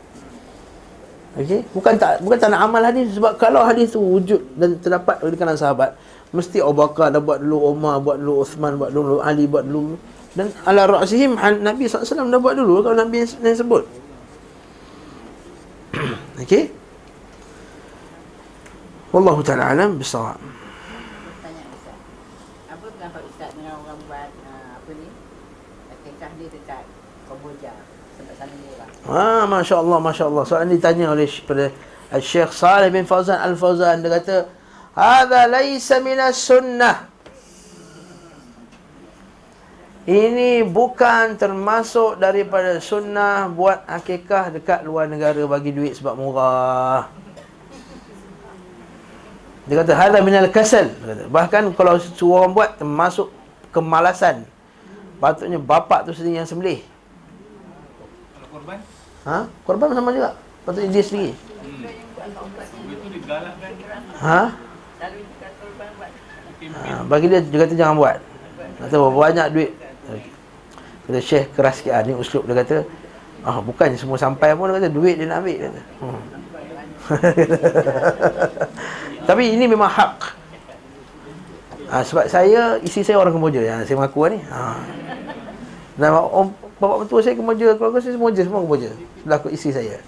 [1.35, 5.19] Okey, bukan tak bukan tak nak amal hadis sebab kalau hadis tu wujud dan terdapat
[5.19, 5.91] di kalangan sahabat,
[6.31, 9.99] mesti Abu Bakar dah buat dulu, Umar buat dulu, Uthman buat dulu, Ali buat dulu
[10.39, 13.83] dan ala ra'sihim Nabi SAW dah buat dulu kalau Nabi yang sebut.
[16.43, 16.71] Okey.
[19.15, 20.39] Wallahu taala alam bisawab.
[21.43, 21.99] Tanya Ustaz.
[22.67, 25.07] Apa pendapat Ustaz dengan orang buat uh, apa ni?
[26.03, 26.83] Tingkah dia dekat
[27.31, 27.75] Kamboja.
[28.19, 28.35] Sampai
[29.05, 30.45] Ah, Masya Allah, Masya Allah.
[30.49, 31.29] Soalan ini ditanya oleh
[32.25, 34.01] Syekh Salih bin Fauzan Al-Fauzan.
[34.01, 34.37] Dia kata,
[34.97, 37.13] Hada laisa minas sunnah.
[40.05, 47.09] Ini bukan termasuk daripada sunnah buat akikah dekat luar negara bagi duit sebab murah.
[49.69, 50.93] Dia kata, Hada minal kasal.
[51.29, 53.29] Bahkan kalau suruh orang buat, termasuk
[53.69, 54.49] kemalasan.
[55.21, 56.94] Patutnya bapak tu sendiri yang sembelih.
[59.25, 59.49] Ha?
[59.65, 60.37] Korban sama juga.
[60.65, 61.33] Patutnya dia sendiri.
[64.21, 64.41] Ha?
[66.65, 66.95] Ha?
[67.09, 68.19] Bagi dia, dia kata jangan buat.
[68.81, 69.73] Kata berapa banyak duit.
[71.09, 71.93] Kata Syekh keras sikit.
[71.93, 72.85] Ha, ni uslub dia kata.
[73.45, 75.69] Ah, bukan semua sampai pun dia kata duit dia nak ambil.
[75.69, 75.81] Kata.
[76.01, 76.21] Hmm.
[79.29, 80.17] Tapi ini memang hak.
[81.93, 84.41] Ha, sebab saya, isi saya orang Kemboja yang saya mengaku ni.
[84.49, 84.81] Ha.
[86.01, 86.09] Dan
[86.79, 88.91] bapak mentua saya Kemboja, keluarga saya semua je, semua Kemboja.
[89.23, 89.99] Berlaku isi saya.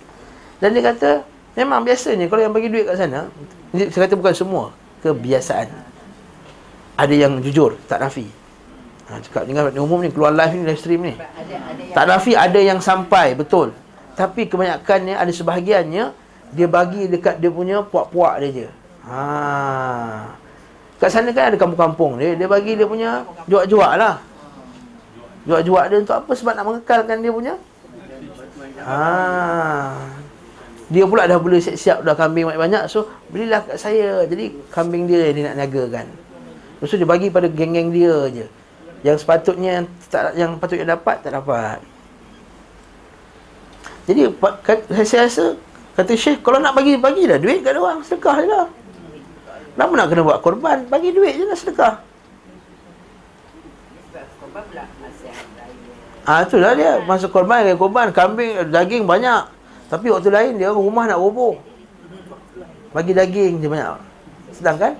[0.58, 1.22] Dan dia kata,
[1.54, 3.28] memang biasanya kalau yang bagi duit kat sana,
[3.72, 4.64] saya kata bukan semua,
[5.04, 5.68] kebiasaan.
[6.96, 8.26] Ada yang jujur, tak nafi.
[9.06, 11.14] Ha, cakap dengan umum ni, keluar live ni, live stream ni.
[11.94, 13.70] Tak nafi ada yang sampai, betul.
[14.16, 16.04] Tapi kebanyakannya, ada sebahagiannya,
[16.56, 18.68] dia bagi dekat dia punya puak-puak dia je.
[19.06, 19.18] Ha.
[20.96, 24.18] Kat sana kan ada kampung-kampung dia, dia bagi dia punya juak-juak lah.
[25.46, 26.32] Juak-juak dia untuk apa?
[26.34, 27.54] Sebab nak mengekalkan dia punya?
[28.82, 28.98] Ha.
[30.90, 32.90] Dia pula dah boleh siap-siap dah kambing banyak-banyak.
[32.90, 34.26] So belilah kat saya.
[34.26, 36.06] Jadi kambing dia dia nak niagakan.
[36.76, 38.46] Lepas tu dia bagi pada geng-geng dia je.
[39.06, 41.78] Yang sepatutnya yang, tak, yang patutnya dapat Tak dapat.
[44.08, 44.34] Jadi
[44.66, 45.54] kat- saya rasa
[45.94, 48.02] Kata Syekh Kalau nak bagi Bagilah duit kat orang.
[48.02, 48.66] Sedekah je lah.
[49.76, 51.94] Kenapa nak kena buat korban Bagi duit je lah sedekah
[54.16, 56.15] sebab korban pula masa hari raya.
[56.26, 59.46] Ah tu lah dia masa korban dengan korban kambing daging banyak.
[59.86, 61.54] Tapi waktu lain dia rumah nak roboh.
[62.90, 63.94] Bagi daging je banyak.
[64.50, 64.98] Sedangkan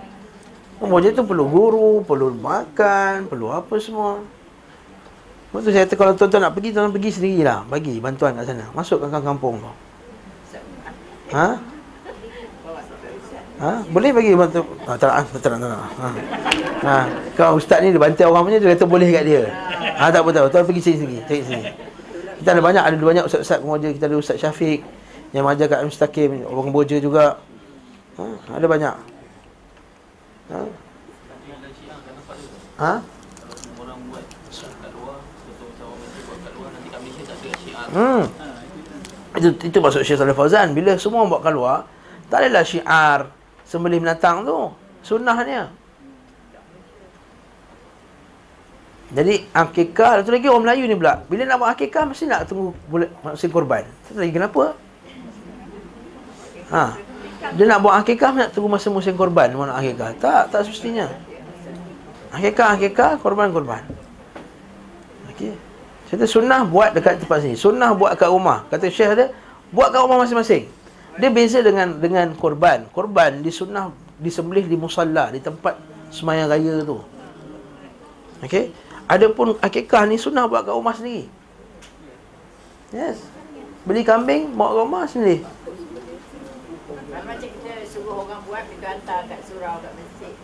[0.77, 4.21] Kemudian tu perlu guru, perlu makan, perlu apa semua.
[5.49, 7.65] Lepas tu saya kata kalau tuan-tuan nak pergi, tuan-tuan pergi sendirilah.
[7.65, 8.69] Bagi bantuan kat sana.
[8.77, 9.73] Masuk ke kampung tu.
[11.33, 11.57] Ha?
[13.57, 13.81] Ha?
[13.89, 14.69] Boleh bagi bantu.
[14.85, 15.81] Ha, tak nak, tak nak, tak nak.
[15.81, 16.09] Ha.
[16.85, 16.97] ha.
[17.33, 19.49] Kau ustaz ni dia bantai orang punya dia kata boleh kat dia.
[19.97, 20.53] Ha tak apa tak.
[20.53, 21.17] Tuan pergi sini sini.
[21.25, 21.65] Cari sini.
[22.37, 23.91] Kita ada banyak ada banyak ustaz-ustaz pengajar.
[23.97, 24.85] Kita ada ustaz Syafiq
[25.33, 27.41] yang mengajar kat Mustaqim, orang Boja juga.
[28.21, 28.25] Ha,
[28.61, 28.95] ada banyak.
[30.53, 30.61] Ha?
[32.77, 32.93] Ha?
[37.97, 38.23] Hmm.
[39.37, 41.89] Itu itu maksud Syekh Saleh Fauzan bila semua buat keluar
[42.33, 43.36] tak adalah syiar
[43.67, 44.71] sembelih binatang tu
[45.03, 45.69] sunnahnya.
[49.15, 52.75] Jadi akikah Satu lagi orang Melayu ni pula Bila nak buat akikah Mesti nak tunggu
[52.91, 54.75] boleh Mesti korban Satu lagi kenapa?
[56.75, 56.99] Ha.
[57.55, 61.07] Dia nak buat akikah Nak tunggu masa musim korban Mana akikah Tak Tak semestinya.
[62.35, 63.87] Akikah Akikah Korban Korban
[65.31, 65.55] Okey.
[66.11, 67.59] Kata sunnah buat dekat tempat sini.
[67.59, 68.67] Sunnah buat kat rumah.
[68.71, 69.27] Kata Syekh ada
[69.71, 70.67] Buat kat rumah masing-masing
[71.17, 75.77] Dia beza dengan Dengan korban Korban di sunnah Disembelih di musalla Di tempat
[76.13, 77.01] Semayang raya tu
[78.45, 81.31] Okey Adapun akikah ni sunnah buat kat rumah sendiri.
[82.91, 83.23] Yes.
[83.87, 85.47] Beli kambing, bawa ke rumah sendiri.
[87.07, 90.35] Macam kita suruh orang buat, kita hantar kat surau, kat masjid.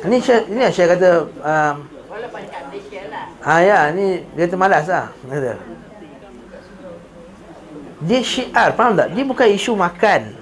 [0.00, 1.76] Ini saya ini saya kata um,
[2.08, 3.26] Walaupun kat Malaysia lah.
[3.44, 5.12] ah ya, ni dia tu malas lah.
[5.28, 5.52] Kata.
[8.00, 9.12] Dia syiar, faham tak?
[9.12, 10.32] Dia bukan isu makan.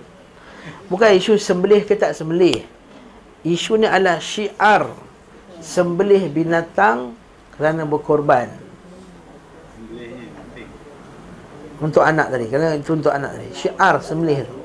[0.86, 2.62] Bukan isu sembelih ke tak sembelih.
[3.42, 4.86] Isu ni adalah syiar
[5.58, 7.18] sembelih binatang
[7.58, 8.46] kerana berkorban.
[11.78, 13.48] Untuk anak tadi, kerana itu untuk anak tadi.
[13.54, 14.56] Syiar sembelih tu.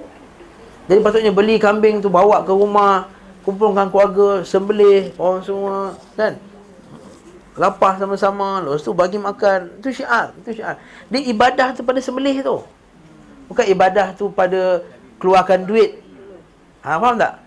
[0.89, 3.10] Jadi patutnya beli kambing tu bawa ke rumah,
[3.41, 5.75] kumpulkan keluarga, sembelih orang semua
[6.13, 6.38] kan.
[7.53, 9.77] Lapar sama-sama, lepas tu bagi makan.
[9.77, 10.82] Itu syiar, itu syiar.
[11.10, 12.58] Dia ibadah tu pada sembelih tu.
[13.54, 14.82] Bukan ibadah tu pada
[15.22, 16.02] keluarkan duit.
[16.82, 17.38] Ha, faham tak?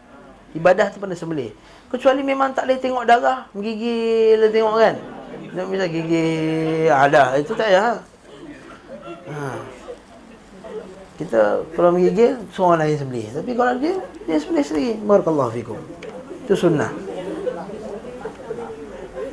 [0.55, 1.51] Ibadah tu pada sembelih.
[1.91, 4.95] Kecuali memang tak boleh tengok darah, menggigil tengok kan.
[5.51, 7.35] Dia bisa gigil, ada.
[7.35, 7.99] Itu tak payah.
[9.35, 9.59] Ha.
[11.19, 13.27] Kita kalau menggigil, seorang lain sembelih.
[13.43, 13.95] Tapi kalau dia,
[14.31, 14.95] dia sembelih sendiri.
[15.03, 15.79] Barakallahu fikum.
[16.47, 16.95] Itu sunnah.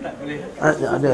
[0.01, 0.41] Tak boleh.
[0.57, 0.85] Ada.
[0.97, 1.13] ada.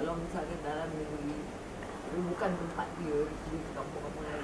[0.00, 1.38] Kalau misalkan dalam negeri
[2.08, 4.42] Dia bukan tempat dia Dia ke kampung-kampung lain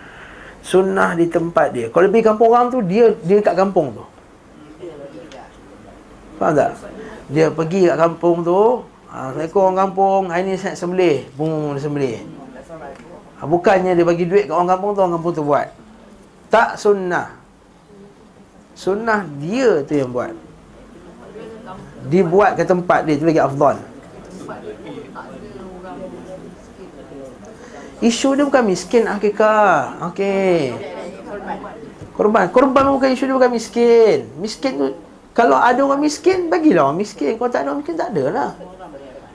[0.67, 1.87] Sunnah di tempat dia.
[1.95, 4.03] Kalau pergi kampung orang tu, dia dia kat kampung tu.
[6.43, 6.75] Faham tak?
[7.31, 11.23] Dia pergi kat kampung tu, ha, Assalamualaikum orang kampung, hari ni saya sembelih.
[11.31, 12.19] Dia sembelih.
[13.39, 15.71] Ha, bukannya dia bagi duit kat orang kampung tu, orang kampung tu buat.
[16.51, 17.31] Tak sunnah.
[18.75, 20.35] Sunnah dia tu yang buat.
[22.11, 23.79] Dibuat ke tempat dia, tu lagi afdal.
[28.05, 30.05] Isu dia bukan miskin hakikah.
[30.13, 30.77] Okey.
[32.17, 32.49] Korban.
[32.53, 34.29] Korban bukan isu dia bukan miskin.
[34.41, 34.87] Miskin tu
[35.37, 37.37] kalau ada orang miskin, bagilah orang miskin.
[37.37, 38.51] Kalau tak ada orang miskin, tak ada lah.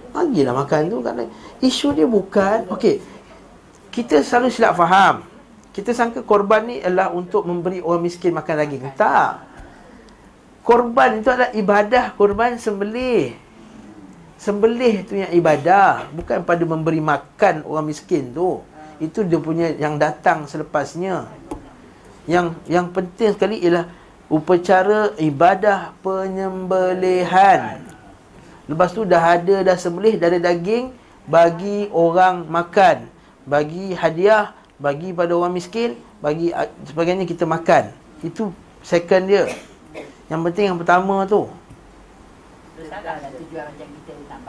[0.10, 0.98] Bagilah makan tu.
[1.06, 1.30] Kan.
[1.62, 2.98] Isu dia bukan, okey.
[3.94, 5.22] Kita selalu silap faham.
[5.70, 8.82] Kita sangka korban ni adalah untuk memberi orang miskin makan daging.
[8.98, 9.46] Tak.
[10.66, 13.38] Korban itu adalah ibadah korban sembelih.
[14.42, 18.66] Sembelih tu yang ibadah Bukan pada memberi makan orang miskin tu.
[18.98, 21.30] Itu dia punya yang datang selepasnya.
[22.26, 23.86] Yang yang penting sekali ialah
[24.32, 27.84] Upacara ibadah penyembelihan.
[28.66, 30.90] Lepas tu dah ada dah sembelih ada daging
[31.30, 33.06] Bagi orang makan.
[33.46, 36.50] Bagi hadiah Bagi pada orang miskin Bagi
[36.90, 37.94] sebagainya kita makan.
[38.26, 38.50] Itu
[38.82, 39.46] second dia.
[40.34, 41.46] Yang penting yang pertama tu.
[42.82, 43.88] Takkanlah tujuan macam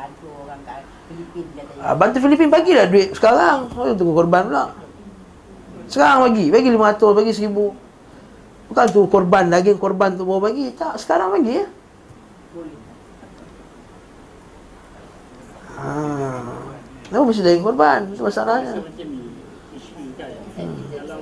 [0.02, 1.82] bantu orang kat Filipin katanya.
[1.86, 3.70] Ah, bantu Filipin bagilah duit sekarang.
[3.78, 4.74] Oh, tunggu korban pula.
[5.86, 7.70] Sekarang bagi, bagi 500, bagi 1000.
[8.66, 10.74] Bukan tu korban daging korban tu baru bagi.
[10.74, 11.66] Tak, sekarang bagi ya.
[15.78, 15.90] Ha.
[17.06, 18.00] Kenapa mesti daging korban?
[18.10, 18.82] Itu masalahnya.
[18.82, 19.22] Macam ni,
[19.78, 20.30] isu kan.
[20.66, 21.20] Kalau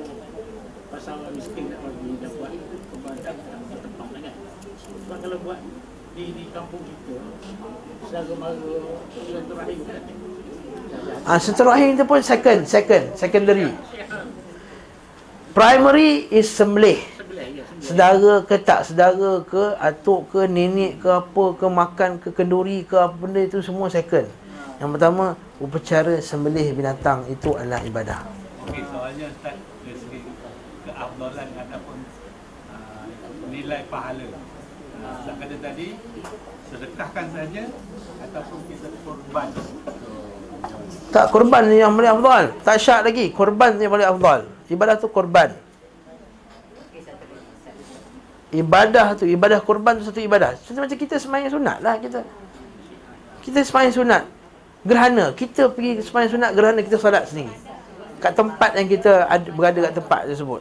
[0.89, 2.53] pasal miskin nak bagi dapat
[2.89, 4.35] kebadan dalam tempat kan.
[4.81, 5.61] Sebab kalau buat
[6.15, 7.19] di di kampung kita,
[11.23, 13.71] Ah, seterahim tu pun second, second, secondary.
[15.55, 16.99] Primary is sembelih.
[17.81, 22.93] Sedara ke tak sedara ke Atuk ke nenek ke apa ke Makan ke kenduri ke
[22.93, 24.29] apa benda itu semua second
[24.77, 28.21] Yang pertama Upacara sembelih binatang Itu adalah ibadah
[28.69, 30.21] Okey, soalnya Ustaz dari segi
[30.85, 31.99] keafdalan ataupun
[32.69, 33.05] uh,
[33.49, 34.29] nilai pahala.
[34.29, 35.97] Uh, Ustaz kata tadi
[36.71, 37.63] sedekahkan saja
[41.11, 42.45] Tak korban ni yang paling afdal.
[42.63, 43.35] Tak syak lagi.
[43.35, 44.41] Korban ni yang paling afdal.
[44.71, 45.51] Ibadah tu korban.
[48.51, 50.59] Ibadah tu, ibadah korban tu satu ibadah.
[50.59, 52.27] Seperti macam kita semayang sunat lah kita.
[53.47, 54.23] Kita semayang sunat.
[54.83, 55.31] Gerhana.
[55.35, 57.55] Kita pergi semayang sunat gerhana kita salat sendiri.
[58.19, 60.61] Kat tempat yang kita ada, berada kat tempat tersebut.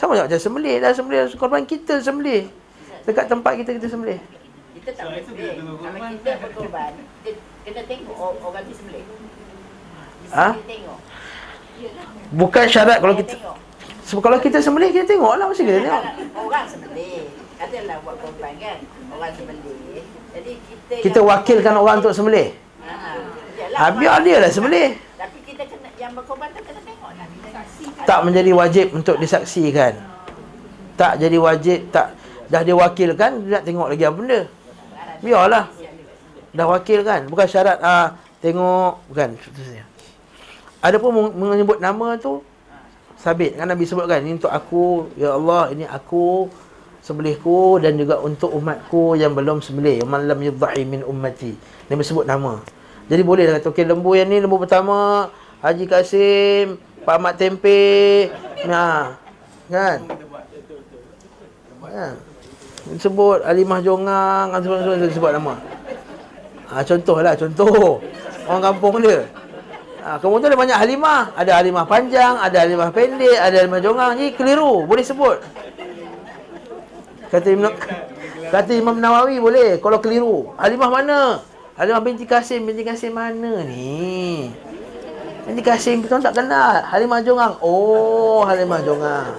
[0.00, 2.48] Sama juga macam sembelih dah sembelih korban kita sembelih.
[3.04, 4.20] Dekat tempat kita kita sembelih.
[4.80, 5.22] Kita tak So, boleh.
[5.22, 5.92] kita berkorban.
[5.92, 7.30] Kalau kita berkorban, kita
[7.62, 9.04] kena tengok or- orang tu sembelih.
[10.30, 10.48] Ha?
[10.56, 10.98] Tengok.
[12.30, 13.56] Bukan syarat kalau Kita kita tengok.
[14.02, 16.02] sebab kalau kita sembelih kita tengok lah mesti kita tengok.
[16.02, 17.20] Kalau Orang sembelih.
[17.56, 18.78] Katalah buat korban kan.
[19.10, 20.00] Orang sembelih.
[20.30, 22.48] Jadi kita Kita wakilkan orang untuk sembelih.
[22.80, 22.92] Ha,
[23.70, 24.96] Ha, biar dia lah sembelih.
[25.14, 27.26] Tapi kita kena yang berkorban tu kena tengok lah.
[28.02, 29.92] Tak menjadi wajib untuk disaksikan.
[30.96, 32.16] Tak jadi wajib, tak
[32.46, 34.40] dah dia wakilkan, dia nak tengok lagi apa benda.
[35.20, 35.68] Biarlah.
[36.50, 39.38] Dah wakilkan, bukan syarat ah tengok, bukan.
[39.38, 39.86] Seterusnya.
[40.80, 42.42] Adapun meng- menyebut nama tu
[43.20, 43.54] sabit.
[43.54, 46.48] Kan Nabi sebutkan ini untuk aku ya Allah ini aku
[47.04, 50.02] sembelihku dan juga untuk umatku yang belum sembelih.
[50.08, 51.52] Man lam yudhi min ummati.
[51.92, 52.58] Nabi sebut nama.
[53.06, 55.28] Jadi boleh dah kata okey lembu yang ni lembu pertama
[55.60, 58.32] Haji Kasim Pak Mat Tempe.
[58.64, 59.20] Nah
[59.68, 59.98] kan?
[61.90, 62.29] Kan
[62.98, 65.54] sebut Alimah Jongang sebut, sebut, sebut, sebut nama
[66.70, 68.00] ha, contohlah contoh
[68.48, 69.26] orang kampung dia
[70.00, 71.22] Ha, kemudian ada banyak halimah.
[71.36, 74.16] Ada halimah panjang, ada halimah pendek, ada halimah jongang.
[74.16, 74.88] Jadi keliru.
[74.88, 75.38] Boleh sebut.
[77.28, 77.72] Kata Imam,
[78.48, 79.76] kata Imam Nawawi boleh.
[79.78, 80.56] Kalau keliru.
[80.56, 81.20] Halimah mana?
[81.76, 82.64] Halimah binti Kasim.
[82.64, 84.48] Binti Kasim mana ni?
[85.44, 86.80] Binti Kasim kita tak kenal.
[86.80, 87.54] Halimah jongang.
[87.60, 89.36] Oh, halimah jongang.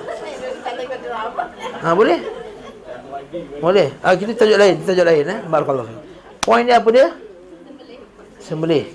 [1.82, 2.22] Ha, boleh?
[3.64, 3.96] Boleh.
[4.04, 4.76] Ah, kita tajuk lain.
[4.84, 5.24] Tajuk lain.
[5.24, 5.40] Eh?
[5.48, 5.88] Barakallahu.
[5.88, 6.02] fiik.
[6.42, 7.08] Poin dia apa dia?
[8.42, 8.92] Sembelih.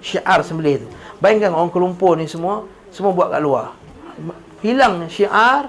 [0.00, 0.88] Syiar sembelih tu.
[1.20, 3.76] Bayangkan orang Kuala Lumpur ni semua Semua buat kat luar
[4.64, 5.68] Hilang syiar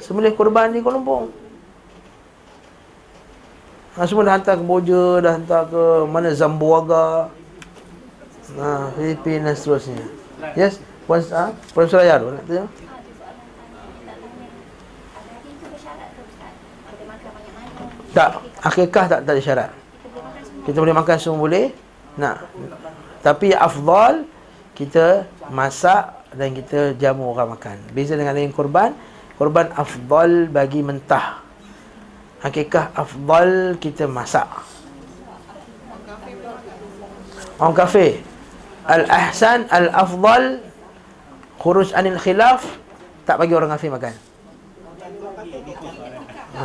[0.00, 1.28] Sembelih korban di Kuala Lumpur
[3.94, 7.28] ha, Semua dah hantar ke Boja Dah hantar ke mana Zamboaga
[8.56, 10.04] ha, Filipina dan seterusnya
[10.56, 11.52] Yes Puan, ha?
[11.76, 12.64] Puan Suraya tu nak tanya
[18.12, 19.70] Tak Akikah tak, tak ada syarat
[20.68, 21.72] Kita boleh makan semua boleh
[22.20, 22.46] Nak
[23.24, 24.28] Tapi afdal
[24.72, 27.76] kita masak dan kita jamu orang makan.
[27.92, 28.96] Beza dengan lain korban,
[29.36, 31.44] korban afdal bagi mentah.
[32.40, 34.48] Hakikah afdal kita masak.
[37.60, 38.18] Orang kafir.
[38.88, 40.58] Al-ahsan al-afdal
[41.62, 42.66] khuruj anil khilaf
[43.22, 44.14] tak bagi orang kafir makan.
[46.58, 46.64] Ha.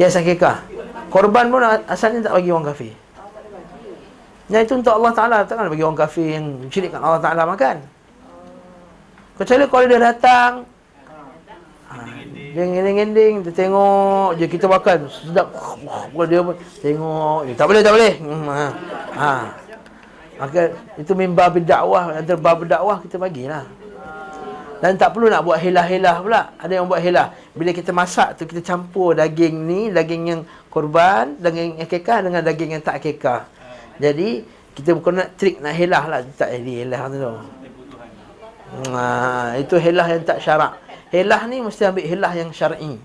[0.00, 0.66] Ya hakikah.
[1.10, 2.94] Korban pun asalnya tak bagi orang kafir.
[4.52, 7.80] Yang itu untuk Allah Ta'ala Takkan bagi orang kafir yang syirikkan Allah Ta'ala makan
[9.40, 10.52] Kecuali kalau dia datang
[11.88, 11.94] ha,
[12.28, 17.80] Dia ngending-ngending Dia tengok je kita makan Sedap Kalau dia pun Tengok je Tak boleh,
[17.80, 18.68] tak boleh hmm, ha.
[19.16, 19.32] ha.
[20.34, 20.60] Maka
[21.00, 23.64] itu mimbar berdakwah Antara bab berdakwah kita bagilah
[24.84, 28.44] dan tak perlu nak buat helah-helah pula Ada yang buat helah Bila kita masak tu
[28.44, 33.48] Kita campur daging ni Daging yang korban Daging yang kekah Dengan daging yang tak kekah
[33.98, 34.42] jadi
[34.74, 37.30] kita bukan nak trik nak helah lah tak jadi helah tu.
[38.90, 39.02] Ha,
[39.62, 40.82] itu helah yang tak syarak.
[41.14, 42.98] Helah ni mesti ambil helah yang syar'i.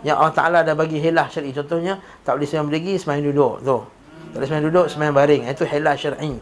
[0.00, 1.52] Yang Allah Taala dah bagi helah syar'i.
[1.52, 3.78] Contohnya tak boleh sembahyang berdiri, sembahyang duduk tu.
[4.32, 5.42] Tak boleh sembahyang duduk, sembahyang baring.
[5.52, 6.32] Itu helah syar'i.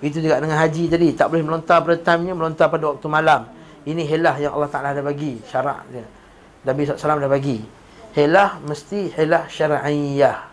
[0.00, 3.44] Itu juga dengan haji tadi, tak boleh melontar pada time-nya, melontar pada waktu malam.
[3.88, 6.04] Ini helah yang Allah Taala dah bagi, syarak dia.
[6.68, 7.64] Nabi SAW dah bagi.
[8.12, 10.44] Helah mesti helah syar'iyah.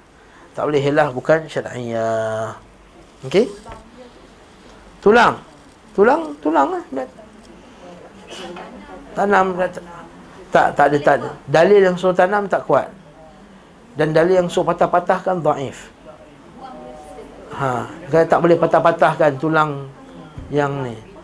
[0.55, 2.55] Tak boleh helah bukan syar'iyah.
[3.27, 3.51] Okey?
[5.03, 5.35] Tulang.
[5.91, 6.83] Tulang, tulang lah.
[9.15, 9.55] Tanam
[10.51, 11.29] tak tak ada tak ada.
[11.51, 12.87] Dalil yang suruh tanam tak kuat.
[13.99, 15.91] Dan dalil yang suruh patah-patahkan dhaif.
[17.55, 19.87] Ha, kata tak boleh patah-patahkan tulang
[20.51, 21.14] yang ni.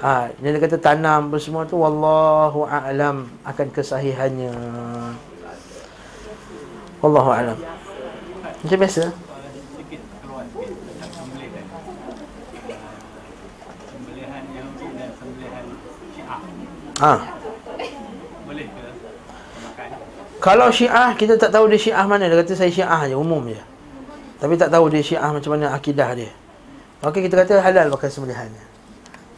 [0.00, 4.52] Ha, dia kata tanam apa semua tu wallahu a'lam akan kesahihannya.
[7.04, 7.60] Wallahu a'lam.
[8.64, 9.12] Macam biasa.
[17.00, 17.12] Ha.
[19.60, 19.88] Makan?
[20.40, 23.60] Kalau Syiah kita tak tahu dia Syiah mana, dia kata saya Syiah je, umum je.
[24.40, 26.32] Tapi tak tahu dia Syiah macam mana akidah dia.
[27.04, 28.69] Maka kita kata halal pakai sembelihannya.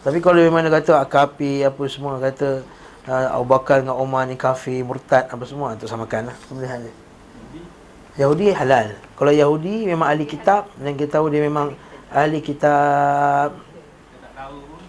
[0.02, 2.66] Tapi kalau memang dia kata akapi apa semua kata
[3.06, 6.94] uh, Abu Bakar dengan Umar ni kafir, murtad apa semua tu samakan lah sembelihan dia.
[8.26, 8.98] Yahudi halal.
[9.16, 11.72] Kalau Yahudi memang ahli kitab dan kita tahu dia memang
[12.12, 13.56] ahli kitab.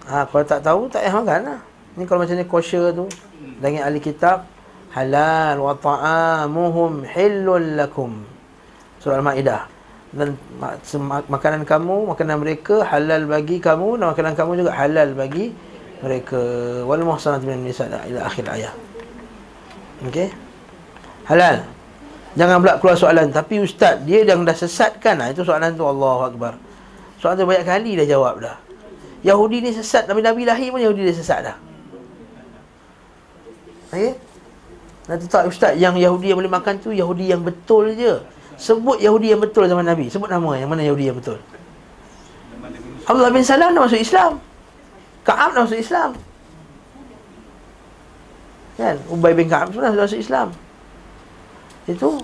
[0.04, 1.60] Ha, kalau tak tahu tak payah makan lah.
[1.96, 3.08] Ni kalau macam ni kosher tu
[3.64, 4.50] dengan ahli kitab
[4.92, 8.28] halal wa ta'amuhum hillul lakum.
[9.00, 9.73] Surah Al-Maidah.
[10.14, 10.38] Dan
[11.26, 15.50] makanan kamu, makanan mereka halal bagi kamu dan makanan kamu juga halal bagi
[16.06, 16.38] mereka.
[16.86, 18.76] Wal muhsanatu minan nisa ila akhir ayat.
[20.06, 20.30] Okey.
[21.26, 21.66] Halal.
[22.34, 26.34] Jangan pula keluar soalan Tapi ustaz Dia yang dah sesatkan ha, Itu soalan tu Allahu
[26.34, 26.58] Akbar
[27.22, 28.58] Soalan tu banyak kali dah jawab dah
[29.24, 31.58] Yahudi ni sesat Nabi-Nabi lahir pun Yahudi dia sesat dah
[33.94, 34.18] Okay
[35.06, 38.18] Nanti tak ustaz Yang Yahudi yang boleh makan tu Yahudi yang betul je
[38.64, 41.36] Sebut Yahudi yang betul zaman Nabi Sebut nama yang mana Yahudi yang betul.
[43.04, 44.40] Abdullah bin Salam dah masuk Islam
[45.28, 46.16] Ka'ab dah masuk Islam
[48.80, 50.56] Kan Ubay bin Ka'ab pun dah masuk Islam
[51.84, 52.24] Itu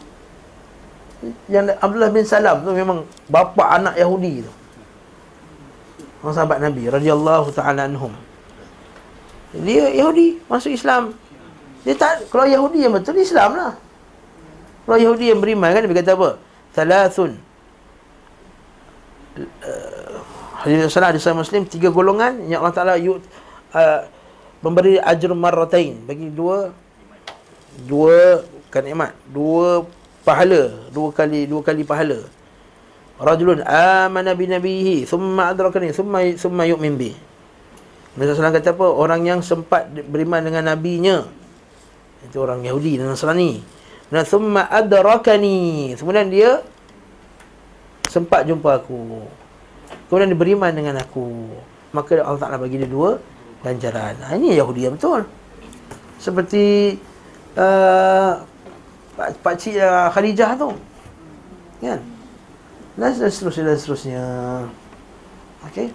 [1.51, 4.51] Yang Abdullah bin Salam tu memang Bapa anak Yahudi tu
[6.19, 8.11] Orang sahabat Nabi radhiyallahu taala anhum.
[9.55, 11.15] Dia Yahudi masuk Islam.
[11.87, 13.73] Dia tak kalau Yahudi yang betul Islam lah.
[14.89, 16.29] Kalau Yahudi yang beriman kan dia kata apa?
[16.73, 17.37] Thalathun.
[20.65, 23.21] Hadis salah di Muslim tiga golongan yang Allah Taala yu,
[23.69, 24.01] uh,
[24.65, 25.93] memberi ajr marratain.
[26.09, 26.73] Bagi dua
[27.85, 28.41] dua
[28.73, 29.13] kan nikmat.
[29.29, 29.85] Dua
[30.25, 32.25] pahala dua kali dua kali pahala.
[33.21, 37.13] Rajulun amana bi nabihi thumma adrakani thumma thumma yu'min bi.
[38.17, 38.89] Nabi SAW kata apa?
[38.89, 41.29] Orang yang sempat beriman dengan nabinya.
[42.25, 43.77] Itu orang Yahudi dan Nasrani
[44.09, 45.93] dan thumma adrakani.
[45.93, 46.65] Kemudian dia
[48.09, 49.25] sempat jumpa aku.
[50.09, 51.53] Kemudian dia beriman dengan aku.
[51.93, 53.21] Maka Allah Taala bagi dia dua
[53.61, 55.25] ganjaran ini Yahudi yang betul.
[56.17, 56.97] Seperti
[57.57, 58.41] uh,
[59.15, 60.69] pak pak cik uh, Khadijah tu.
[61.79, 62.01] Kan?
[62.99, 64.23] Dan seterusnya dan seterusnya.
[65.69, 65.87] Okey.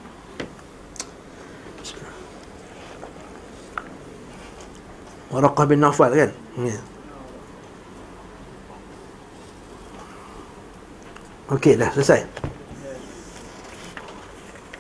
[5.35, 6.31] Waraqah bin Nawfal kan?
[6.63, 6.79] Ya.
[11.53, 12.25] Okey dah selesai.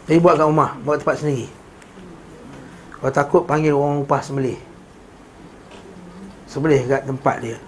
[0.04, 1.48] Jadi buat kat rumah Buat tempat sendiri.
[2.96, 4.56] Kalau takut panggil orang upah sembelih.
[6.48, 7.58] Sembelih kat tempat dia.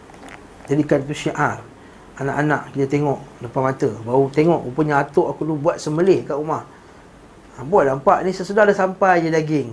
[0.65, 1.61] Jadikan itu syiar.
[2.17, 3.91] Anak-anak kita tengok depan mata.
[4.01, 6.65] Baru tengok rupanya atuk aku dulu buat sembelih kat rumah.
[7.57, 9.69] Ha, Buat nampak ni sesudah dah sampai je daging.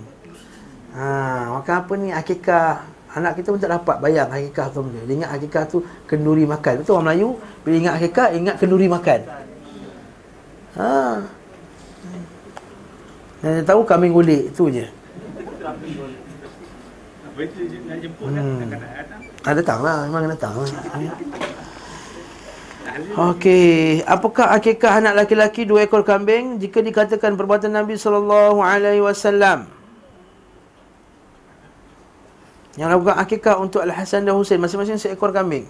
[1.00, 5.01] Ha, Makan apa ni akikah Anak kita pun tak dapat bayang akikah tu benda.
[5.05, 5.78] Dia ingat akikah tu
[6.09, 6.82] kenduri makan.
[6.82, 7.30] Betul orang Melayu?
[7.61, 9.20] Bila ingat akikah ingat kenduri makan.
[10.74, 11.22] Ha.
[13.45, 14.89] Yang dia tahu kambing gulik tu je.
[18.24, 18.72] Hmm.
[19.43, 20.70] Ah, datang lah, memang datang lah.
[23.34, 26.61] Okey, apakah akikah anak laki-laki dua ekor kambing?
[26.61, 29.66] Jika dikatakan perbuatan Nabi sallallahu alaihi wasallam?
[32.74, 35.70] Yang lakukan akikah untuk Al-Hasan dan Husain masing-masing seekor kambing.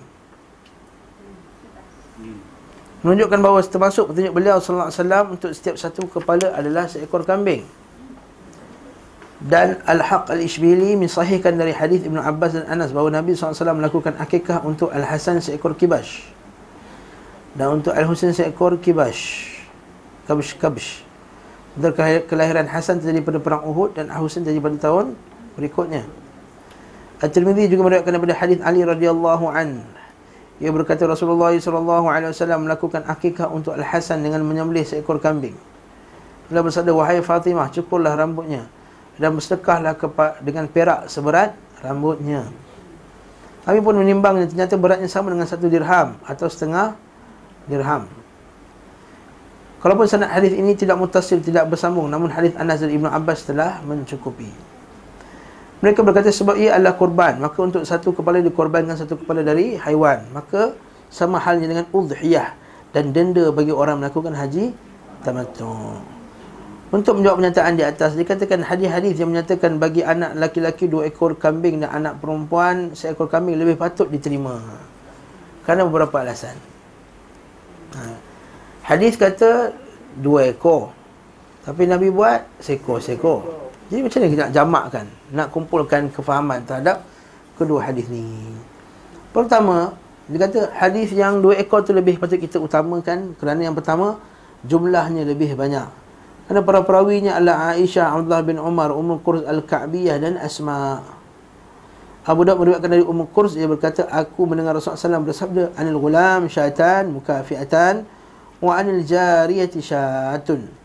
[3.04, 7.68] Menunjukkan bahawa termasuk petunjuk beliau sallallahu alaihi wasallam untuk setiap satu kepala adalah seekor kambing.
[9.44, 14.64] Dan Al-Haq Al-Ishbili mensahihkan dari hadis Ibn Abbas dan Anas bahawa Nabi SAW melakukan akikah
[14.64, 16.32] untuk Al-Hasan seekor kibash
[17.54, 19.52] dan untuk Al-Husain seekor kibash
[20.26, 21.04] kabsh
[21.76, 21.92] dan
[22.26, 25.06] kelahiran Hasan terjadi pada perang Uhud dan Al-Husain terjadi pada tahun
[25.60, 26.08] berikutnya
[27.22, 29.84] At-Tirmidzi juga meriwayatkan daripada hadis Ali radhiyallahu an
[30.62, 35.58] ia berkata Rasulullah sallallahu alaihi wasallam melakukan akikah untuk Al-Hasan dengan menyembelih seekor kambing
[36.48, 38.68] Beliau bersabda wahai Fatimah cukurlah rambutnya
[39.18, 39.94] dan bersedekahlah
[40.42, 41.54] dengan perak seberat
[41.86, 42.50] rambutnya.
[43.64, 46.98] Kami pun menimbangnya ternyata beratnya sama dengan satu dirham atau setengah
[47.70, 48.10] dirham.
[49.80, 53.84] Kalaupun sanad hadis ini tidak mutasil, tidak bersambung, namun hadis Anas dan Ibnu Abbas telah
[53.84, 54.48] mencukupi.
[55.84, 60.24] Mereka berkata sebab ia adalah korban, maka untuk satu kepala dikorbankan satu kepala dari haiwan.
[60.32, 60.72] Maka
[61.12, 62.56] sama halnya dengan udhiyah
[62.96, 64.72] dan denda bagi orang melakukan haji
[65.28, 66.24] tamattu'.
[66.94, 71.82] Untuk menjawab pernyataan di atas Dikatakan hadis-hadis yang menyatakan Bagi anak laki-laki dua ekor kambing
[71.82, 74.62] Dan anak perempuan seekor kambing Lebih patut diterima
[75.66, 76.54] Kerana beberapa alasan
[77.98, 78.14] ha.
[78.86, 79.74] Hadis kata
[80.22, 80.94] Dua ekor
[81.66, 83.63] Tapi Nabi buat Seekor-seekor
[83.94, 87.06] Jadi macam mana kita nak jamakkan Nak kumpulkan kefahaman terhadap
[87.54, 88.26] Kedua hadis ni
[89.30, 89.94] Pertama
[90.26, 94.18] Dia kata hadis yang dua ekor tu lebih patut kita utamakan Kerana yang pertama
[94.66, 96.04] Jumlahnya lebih banyak
[96.44, 101.00] kerana para perawinya adalah Aisyah, Abdullah bin Umar, Ummul Qurs Al-Ka'biyah dan Asma.
[102.24, 106.52] Abu Daud meriwayatkan dari Ummul Qurs dia berkata, aku mendengar Rasulullah SAW bersabda, "Anil ghulam
[106.52, 108.04] syaitan mukafiatan
[108.60, 110.83] wa anil jariyati syatun."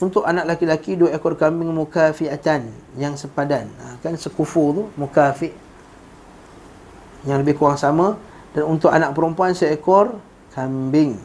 [0.00, 3.68] Untuk anak laki-laki dua ekor kambing mukafiatan yang sepadan.
[3.78, 5.52] Ha, kan sekufu tu mukafi
[7.28, 8.16] yang lebih kurang sama
[8.56, 10.16] dan untuk anak perempuan seekor
[10.56, 11.20] kambing.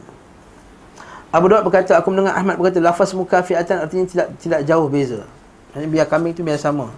[1.32, 5.24] Abu Daud berkata aku mendengar Ahmad berkata lafaz mukafiatan artinya tidak tidak jauh beza.
[5.72, 6.92] Jadi biar kambing itu biar sama.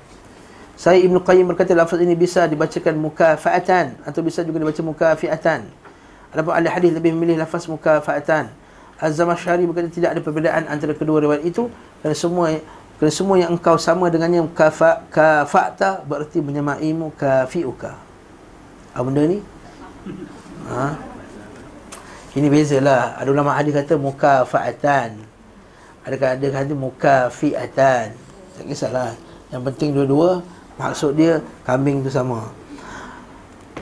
[0.78, 5.66] Saya Ibnu Qayyim berkata lafaz ini bisa dibacakan mukafaatan atau bisa juga dibaca mukafiatan.
[6.30, 8.50] Adapun ahli hadis lebih memilih lafaz mukafaatan.
[8.98, 11.70] Az-Zamakhsyari berkata tidak ada perbezaan antara kedua riwayat itu
[12.02, 12.50] kerana semua
[12.98, 17.94] kerana semua yang engkau sama dengannya kafa kafata berarti menyamaimu kafiuka.
[18.90, 19.38] Apa benda ni?
[20.66, 20.98] Ha?
[22.34, 23.14] Ini bezalah.
[23.22, 25.14] Ada ulama hadis kata mukafaatan.
[26.02, 28.06] Ada ada kata mukafiatan.
[28.58, 29.14] Tak kisahlah.
[29.54, 30.42] Yang penting dua-dua
[30.74, 32.50] maksud dia kambing tu sama.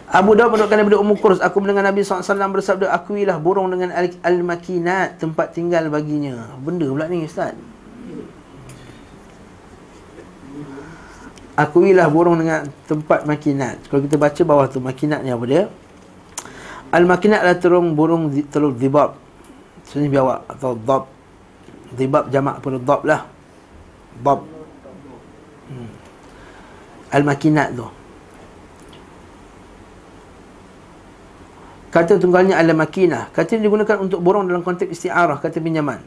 [0.07, 2.23] Abu Dawud menurutkan daripada Ummu Kurus Aku mendengar Nabi SAW
[2.55, 3.91] bersabda Akuilah burung dengan
[4.23, 7.59] al-makinat Tempat tinggal baginya Benda pula ni Ustaz.
[11.57, 13.83] Akuilah burung dengan tempat makinat.
[13.91, 15.67] Kalau kita baca bawah tu Makinat ni apa dia?
[16.95, 19.19] Al-makinat adalah terung burung telur dibab
[19.83, 21.11] Sini biawak Atau dab
[21.99, 23.27] Dibab jamak pun dab lah.
[24.23, 24.47] Dab
[25.67, 25.91] hmm.
[27.11, 28.06] Al-makinat tu
[31.91, 33.31] Kata tunggalnya adalah makinah.
[33.31, 36.03] Kata ini digunakan untuk borong dalam konteks istiarah, kata pinjaman.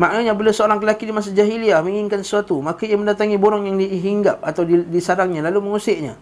[0.00, 4.40] Maknanya bila seorang lelaki di masa jahiliah menginginkan sesuatu, maka ia mendatangi borong yang dihinggap
[4.40, 6.16] atau disarangnya lalu mengusiknya.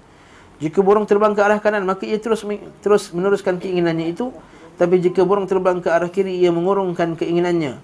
[0.60, 2.44] Jika borong terbang ke arah kanan, maka ia terus
[2.84, 4.28] terus meneruskan keinginannya itu.
[4.76, 7.80] Tapi jika borong terbang ke arah kiri, ia mengurungkan keinginannya.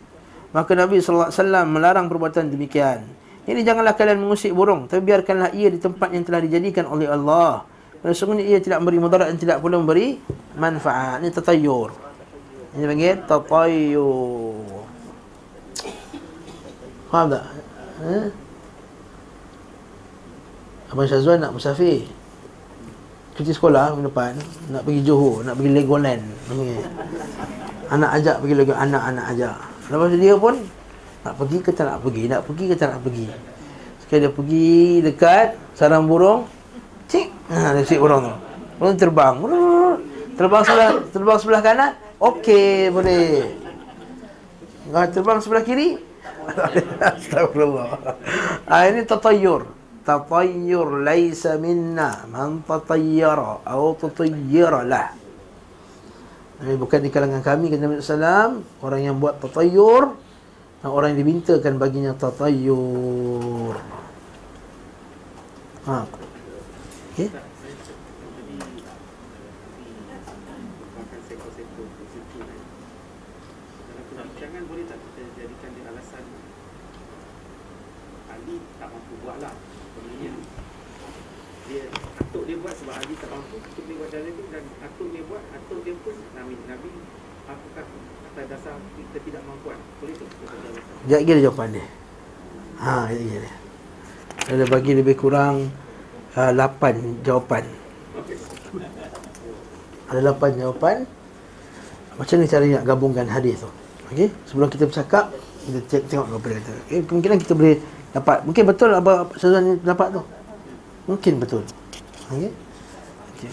[0.52, 1.32] Maka Nabi SAW
[1.64, 3.04] melarang perbuatan demikian.
[3.46, 7.62] Ini janganlah kalian mengusik borong, tapi biarkanlah ia di tempat yang telah dijadikan oleh Allah.
[8.06, 10.14] Dan sesungguhnya ia tidak memberi mudarat dan tidak pula memberi
[10.54, 11.18] manfaat.
[11.26, 11.90] Ini tatayur.
[12.78, 14.62] Ini panggil tatayur.
[17.10, 17.44] Faham tak?
[18.06, 18.30] Eh?
[20.94, 22.06] Abang Syazwan nak musafir.
[23.34, 24.38] Cuti sekolah minggu depan.
[24.70, 25.42] Nak pergi Johor.
[25.42, 26.22] Nak pergi Legoland.
[26.46, 26.78] Okay.
[27.90, 28.82] Anak ajak pergi Legoland.
[28.86, 29.56] Anak-anak ajak.
[29.90, 30.54] Lepas dia pun
[31.26, 32.22] nak pergi ke tak nak pergi.
[32.30, 33.26] Nak pergi ke tak nak pergi.
[33.98, 36.46] Sekali dia pergi dekat sarang burung.
[37.06, 37.28] Cik.
[37.54, 38.34] Ha, dia cik burung tu.
[38.82, 39.34] Burung terbang.
[40.34, 41.92] Terbang sebelah terbang sebelah kanan.
[42.18, 43.54] Okey, boleh.
[44.90, 46.02] Ha, terbang sebelah kiri.
[47.02, 47.90] Astagfirullah.
[48.66, 49.70] Ha, ini tatayur.
[50.06, 55.10] Tatayur laisa minna man tatayyara atau tatayyara lah.
[56.62, 60.16] Nabi bukan di kalangan kami kata Nabi sallam orang yang buat tatayur
[60.80, 63.74] dan orang yang dimintakan baginya tatayur.
[65.90, 66.25] Ha.
[67.16, 67.40] Perbincangan
[74.68, 76.28] boleh tak kita jadikan dia alasan
[78.28, 79.56] Ali tak mampu buat lah.
[79.96, 80.28] Sebenarnya
[81.72, 81.88] dia
[82.20, 85.24] atuk dia buat sebab Ali tak mampu untuk dia buat jalan tu dan atuk dia
[85.24, 86.92] buat, atuk dia pun Nabi Nabi
[87.48, 87.88] apakah
[88.28, 89.80] atas dasar kita tidak mampuan.
[90.04, 91.00] Boleh tak kita jadikan alasan?
[91.00, 91.88] Sekejap lagi dia jawapan dia.
[92.76, 93.56] Ha, sekejap lagi dia.
[94.52, 95.72] Ada bagi lebih kurang
[96.36, 97.64] uh, 8 jawapan.
[100.06, 100.96] Ada 8 jawapan.
[102.16, 103.70] Macam ni cara nak gabungkan hadis tu.
[104.12, 105.34] Okey, sebelum kita bercakap,
[105.66, 106.72] kita cek, tengok apa dia kata.
[106.86, 107.76] Okay, kemungkinan kita boleh
[108.14, 108.38] dapat.
[108.46, 110.22] Mungkin betul apa Syazwan ni dapat tu.
[111.10, 111.62] Mungkin betul.
[112.30, 112.50] Okey.
[113.34, 113.50] Okey.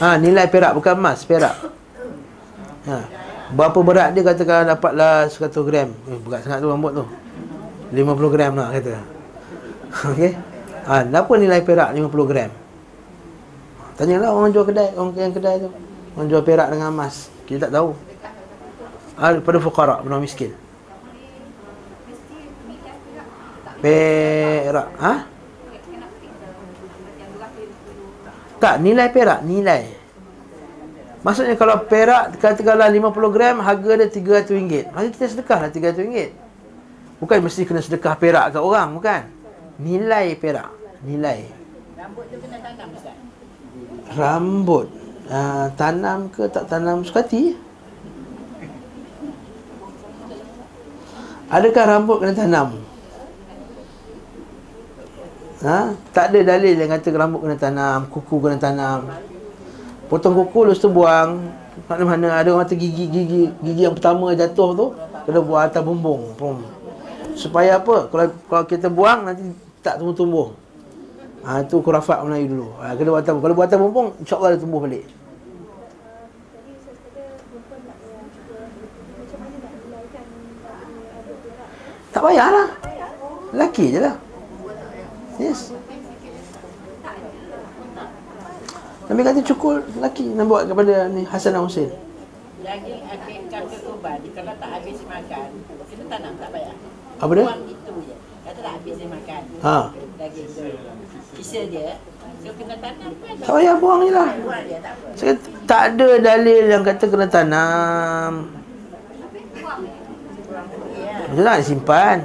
[0.00, 1.60] Ha, nilai perak bukan emas, perak.
[2.88, 2.96] Ha.
[3.52, 5.92] Berapa berat dia katakan dapatlah 100 gram.
[6.08, 7.04] Eh, berat sangat tu rambut tu.
[7.90, 9.02] 50 gram lah kata.
[10.14, 10.32] Okey.
[10.86, 12.50] Ha, kenapa nilai perak 50 gram?
[13.98, 15.68] Tanyalah orang jual kedai, orang yang kedai tu.
[16.16, 17.28] Orang jual perak dengan emas.
[17.44, 17.92] Kita tak tahu.
[19.20, 20.56] Ha, pada fuqara, benar miskin.
[23.84, 24.88] Perak.
[24.96, 25.14] Ha?
[28.60, 30.00] Tak, nilai perak, nilai.
[31.20, 34.88] Maksudnya kalau perak katakanlah 50 gram harga dia RM300.
[34.88, 36.49] Maksudnya kita sedekahlah RM300.
[37.20, 39.22] Bukan mesti kena sedekah perak kat orang, bukan.
[39.76, 40.72] Nilai perak,
[41.04, 41.44] nilai.
[42.00, 43.16] Rambut tu kena tanam Ustaz.
[44.16, 44.86] Rambut
[45.28, 47.54] uh, tanam ke tak tanam sukati?
[51.52, 52.68] Adakah rambut kena tanam?
[55.60, 55.92] Ha?
[56.16, 59.12] Tak ada dalil yang kata rambut kena tanam, kuku kena tanam.
[60.08, 61.52] Potong kuku lepas tu buang.
[61.84, 64.86] Mana mana ada orang kata gigi gigi gigi yang pertama jatuh tu
[65.28, 66.32] kena buang atas bumbung.
[66.40, 66.79] Pum.
[67.34, 68.08] Supaya apa?
[68.10, 69.42] Kalau kalau kita buang nanti
[69.80, 70.52] tak tumbuh-tumbuh.
[71.40, 72.68] Ah ha, tu khurafat Melayu dulu.
[72.78, 73.24] Ha, kena buat.
[73.24, 75.04] Kalau buat tabung pun insya-Allah dia tumbuh balik.
[82.10, 82.68] Tak payahlah.
[83.54, 84.16] Lelaki je lah.
[85.40, 85.72] Yes.
[89.10, 91.90] Nabi kata cukul lelaki nak buat kepada ni Hasan dan Hussein.
[92.62, 93.98] Lagi akhir kata tu
[94.36, 95.48] kalau tak habis makan,
[95.90, 96.76] kita tanam tak payah.
[97.20, 97.44] Apa dia?
[97.44, 99.78] Buang itu je Kata tak habis dia makan Ha.
[100.16, 100.64] Daging tu
[101.36, 102.00] Sisa dia
[102.40, 104.30] So kena tanam kan Tak payah buang je lah.
[104.40, 108.32] Buang dia tak apa Saya kata, tak ada dalil yang kata kena tanam.
[111.30, 112.18] Macam nak simpan?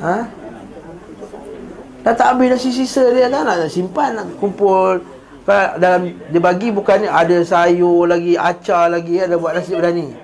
[0.00, 0.16] Ha?
[2.02, 5.02] Dah tak habis dah sisa dia kan nak simpan nak kumpul
[5.42, 10.14] kalau dalam dia bagi bukannya ada sayur lagi, acar lagi ada buat nasi berani.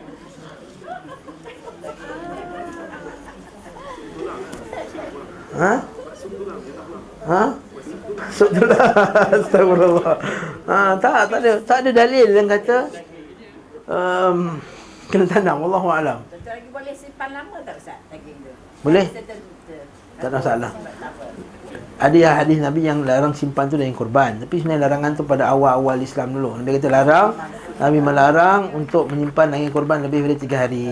[5.58, 5.74] Ha?
[7.26, 7.42] Ha?
[8.30, 8.82] Sup tu lah.
[9.34, 10.16] Astagfirullah.
[10.70, 12.76] Ha, tak, tak ada tak ada dalil yang kata
[13.90, 14.60] um,
[15.10, 16.18] kena tanam wallahu alam.
[16.30, 18.52] Tentu lagi boleh simpan lama tak Ustaz daging tu
[18.86, 19.06] Boleh.
[20.18, 20.72] Tak ada masalah.
[21.98, 24.38] Ada yang hadis Nabi yang larang simpan tu daging kurban.
[24.38, 26.62] Tapi sebenarnya larangan tu pada awal-awal Islam dulu.
[26.62, 27.34] Nabi kata larang,
[27.82, 30.86] Nabi melarang untuk menyimpan daging kurban lebih dari tiga hari.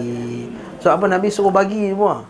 [0.82, 2.26] So apa Nabi suruh bagi semua.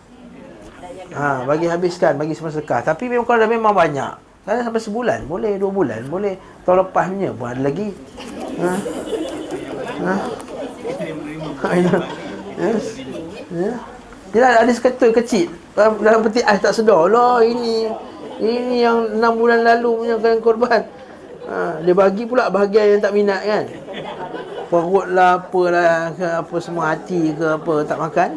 [1.16, 2.84] Ha, bagi habiskan, bagi semua sedekah.
[2.84, 4.12] Tapi memang kalau dah memang banyak.
[4.44, 7.88] Kadang sampai sebulan, boleh dua bulan, boleh tahun lepasnya pun ada lagi.
[8.60, 8.72] Ha.
[10.04, 10.14] Ha.
[11.72, 11.98] Ya.
[12.56, 12.96] Yes.
[13.52, 13.76] Ya.
[14.32, 17.04] Dia ada seketul kecil dalam, dalam peti ais tak sedar.
[17.04, 17.84] Lah ini
[18.40, 20.82] ini yang enam bulan lalu punya kan korban.
[21.52, 23.64] Ha, dia bagi pula bahagian yang tak minat kan.
[24.72, 28.30] Perut lah, apalah, ke apa semua hati ke apa tak makan.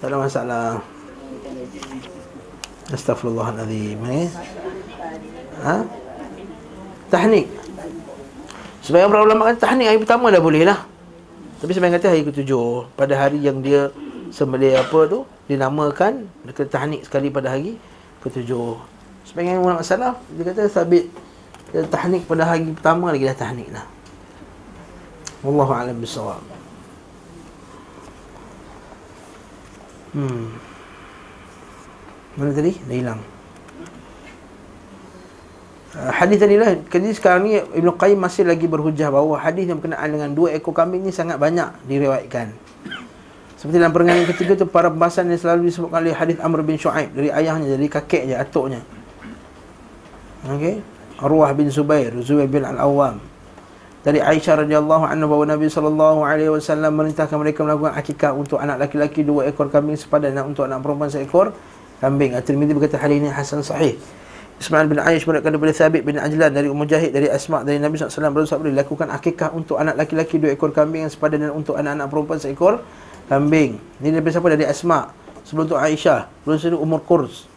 [0.00, 0.99] Tak ada masalah.
[2.90, 4.28] Astaghfirullahaladzim eh.
[5.62, 5.86] Ha?
[7.10, 7.46] Tahnik.
[8.82, 10.82] Sebagian para ulama kata tahnik hari pertama dah boleh lah.
[11.60, 13.92] Tapi sebagian kata hari ketujuh pada hari yang dia
[14.30, 17.76] sembelih apa tu dinamakan dia kata tahnik sekali pada hari
[18.24, 18.80] ketujuh.
[19.28, 21.06] Sebagian ulama salaf dia kata sabit
[21.70, 23.84] dia tahnik pada hari pertama lagi dah tahnik lah.
[25.46, 26.42] Wallahu a'lam bissawab.
[30.10, 30.69] Hmm.
[32.40, 32.72] Mana tadi?
[32.88, 33.20] Dah hilang.
[35.90, 39.82] Uh, hadis tadi lah Jadi sekarang ni Ibn Qayyim masih lagi berhujah bahawa hadis yang
[39.82, 42.54] berkenaan dengan dua ekor kambing ni sangat banyak diriwayatkan.
[43.60, 47.12] Seperti dalam perenggan ketiga tu para pembahasan yang selalu disebutkan oleh hadis Amr bin Shu'aib
[47.12, 48.80] dari ayahnya, dari kakeknya, atuknya.
[50.48, 50.80] Okey.
[51.20, 53.20] Arwah bin Zubair, Zubair bin Al-Awwam.
[54.00, 58.80] Dari Aisyah radhiyallahu anha bahawa Nabi sallallahu alaihi wasallam merintahkan mereka melakukan akikah untuk anak
[58.80, 61.52] laki-laki dua ekor kambing sepadan dan untuk anak perempuan seekor
[62.00, 62.34] kambing.
[62.34, 63.94] At-Tirmizi berkata hadis ini hasan sahih.
[64.60, 67.96] Ismail bin Aish meriwayatkan daripada Thabit bin Ajlan dari Ummu Jahid dari Asma dari Nabi
[67.96, 72.12] SAW bersabda dilakukan akikah untuk anak laki-laki dua ekor kambing yang sepadan dan untuk anak-anak
[72.12, 72.84] perempuan seekor
[73.32, 73.80] kambing.
[74.04, 74.48] Ini daripada siapa?
[74.52, 75.16] Dari Asma.
[75.48, 76.28] Sebelum tu Aisyah.
[76.44, 77.48] Sebelum tu Umur Qurs.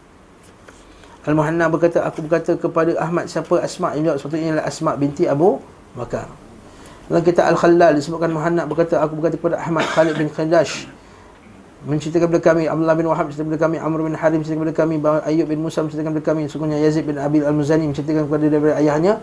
[1.24, 5.60] Al-Muhanna berkata, aku berkata kepada Ahmad siapa Asma yang jawab sepatutnya ialah Asma binti Abu
[5.96, 6.28] Bakar.
[7.08, 10.88] Dalam kita Al-Khallal disebutkan Muhammad berkata aku berkata kepada Ahmad Khalid bin Khidash
[11.84, 14.96] menceritakan kepada kami Abdullah bin Wahab menceritakan kepada kami Amr bin Harim menceritakan kepada kami
[15.28, 19.20] Ayub bin Musa menceritakan kepada kami sungguhnya Yazid bin Abil Al-Muzani menceritakan kepada daripada ayahnya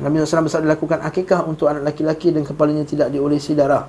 [0.00, 3.84] Nabi SAW bersabda lakukan akikah untuk anak laki-laki dan kepalanya tidak diolesi darah.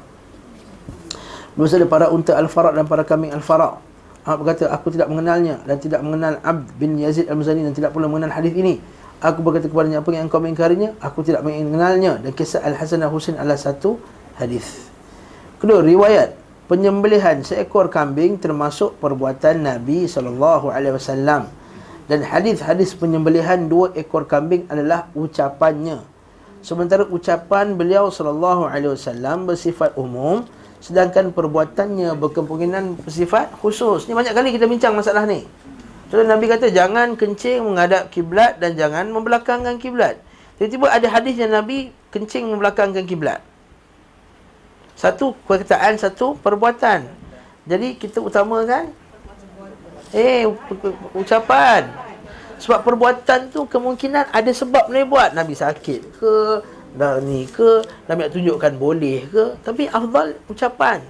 [1.55, 3.79] Bersabda para unta Al-Faraq dan para kambing Al-Faraq.
[4.23, 8.11] Ahmad berkata, aku tidak mengenalnya dan tidak mengenal Abd bin Yazid Al-Muzani dan tidak pula
[8.11, 8.83] mengenal hadis ini.
[9.23, 10.99] Aku berkata kepadanya, apa yang engkau mengingkarinya?
[10.99, 12.19] Aku tidak mengenalnya.
[12.19, 13.95] Dan kisah Al-Hasan dan Husain adalah satu
[14.35, 14.91] hadis.
[15.63, 21.47] Kedua, riwayat penyembelihan seekor kambing termasuk perbuatan Nabi SAW.
[22.03, 26.03] Dan hadis-hadis penyembelihan dua ekor kambing adalah ucapannya.
[26.63, 30.43] Sementara ucapan beliau SAW bersifat umum,
[30.83, 34.07] sedangkan perbuatannya berkemungkinan bersifat khusus.
[34.07, 35.47] Ni banyak kali kita bincang masalah ni.
[36.11, 40.19] Contoh Nabi kata jangan kencing menghadap kiblat dan jangan membelakangkan kiblat.
[40.59, 43.41] Tiba-tiba ada hadis yang Nabi kencing membelakangkan kiblat.
[45.03, 47.03] Satu perkataan, satu perbuatan.
[47.67, 48.87] Jadi kita utamakan
[50.15, 50.47] eh
[51.11, 51.91] ucapan.
[52.63, 55.35] Sebab perbuatan tu kemungkinan ada sebab Nabi buat.
[55.35, 56.63] Nabi sakit ke,
[56.95, 61.03] dah ni ke, Nabi nak tunjukkan boleh ke, tapi afdal ucapan.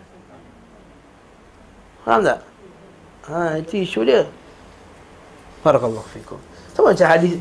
[2.01, 2.41] Faham tak?
[3.29, 4.25] Ha, itu isu dia.
[5.61, 6.41] Barakallahu fikum.
[6.73, 7.37] Sama macam hadis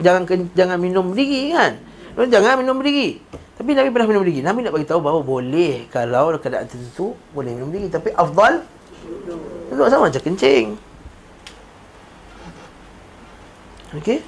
[0.00, 0.24] jangan
[0.56, 1.76] jangan minum berdiri kan?
[2.16, 3.20] Jangan minum berdiri.
[3.52, 4.40] Tapi Nabi pernah minum berdiri.
[4.40, 8.64] Nabi nak bagi tahu bahawa boleh kalau keadaan tertentu boleh minum berdiri tapi afdal
[9.68, 10.66] duduk sama macam kencing.
[13.92, 14.18] Okey?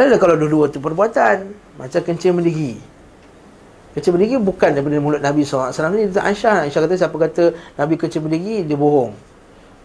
[0.00, 2.72] Lalu kalau dua-dua tu perbuatan macam kencing berdiri.
[3.90, 7.44] Kecil berdiri bukan daripada mulut Nabi SAW Ini tentang Aisyah Aisyah kata siapa kata
[7.74, 9.10] Nabi kecil berdiri Dia bohong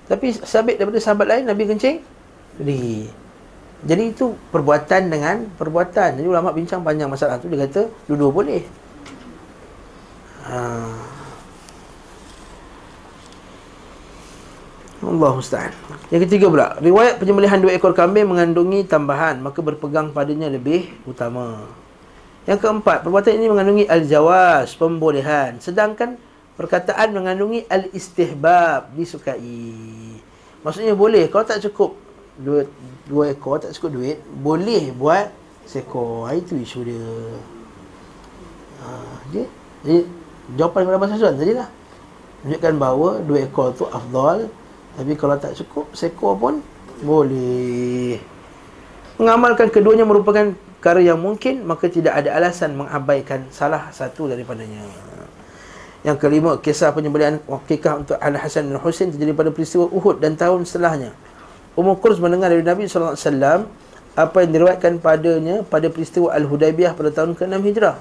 [0.05, 2.05] Tapi sabit daripada sahabat lain Nabi kencing
[2.61, 3.24] Berdiri
[3.85, 6.17] Jadi itu perbuatan dengan perbuatan.
[6.17, 8.65] Jadi ulama bincang panjang masalah tu Dia kata dua-dua boleh.
[10.49, 10.57] Ha.
[15.05, 15.69] Allah musta'an.
[16.09, 21.65] Yang ketiga pula Riwayat penyembelihan dua ekor kambing Mengandungi tambahan Maka berpegang padanya lebih utama.
[22.49, 25.61] Yang keempat Perbuatan ini mengandungi al-jawaz Pembolehan.
[25.61, 26.17] Sedangkan
[26.57, 30.17] Perkataan mengandungi al-istihbab Disukai.
[30.65, 32.04] Maksudnya boleh Kalau tak cukup
[32.35, 32.67] Dua,
[33.07, 35.31] dua ekor tak cukup duit Boleh buat
[35.63, 37.07] Sekor Itu isu dia
[38.83, 38.87] ha,
[39.31, 39.47] dia,
[39.87, 40.03] Jadi
[40.59, 41.69] Jawapan kepada Abang Syazwan tadi lah
[42.43, 44.51] Menunjukkan bahawa Dua ekor tu afdal
[44.95, 46.63] tapi kalau tak cukup, seekor pun
[47.03, 48.15] boleh.
[49.19, 54.87] Mengamalkan keduanya merupakan perkara yang mungkin, maka tidak ada alasan mengabaikan salah satu daripadanya.
[56.07, 60.63] Yang kelima, kisah penyembelihan wakikah untuk Al-Hasan dan Husain terjadi pada peristiwa Uhud dan tahun
[60.63, 61.11] setelahnya.
[61.75, 63.67] Umar Qurs mendengar dari Nabi SAW
[64.15, 67.99] apa yang diriwayatkan padanya pada peristiwa Al-Hudaybiyah pada tahun ke-6 Hijrah.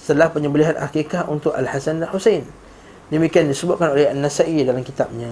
[0.00, 2.48] Setelah penyembelihan akikah untuk Al-Hasan dan Husain.
[3.12, 5.28] Demikian disebutkan oleh An-Nasai dalam kitabnya.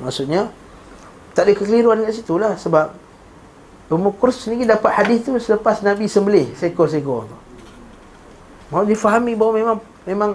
[0.00, 0.54] Maksudnya
[1.34, 2.94] tak ada kekeliruan kat situ lah sebab
[3.90, 7.36] Ummu Qurs sendiri dapat hadis tu selepas Nabi sembelih seekor-seekor tu.
[8.70, 10.30] Mahu difahami bahawa memang memang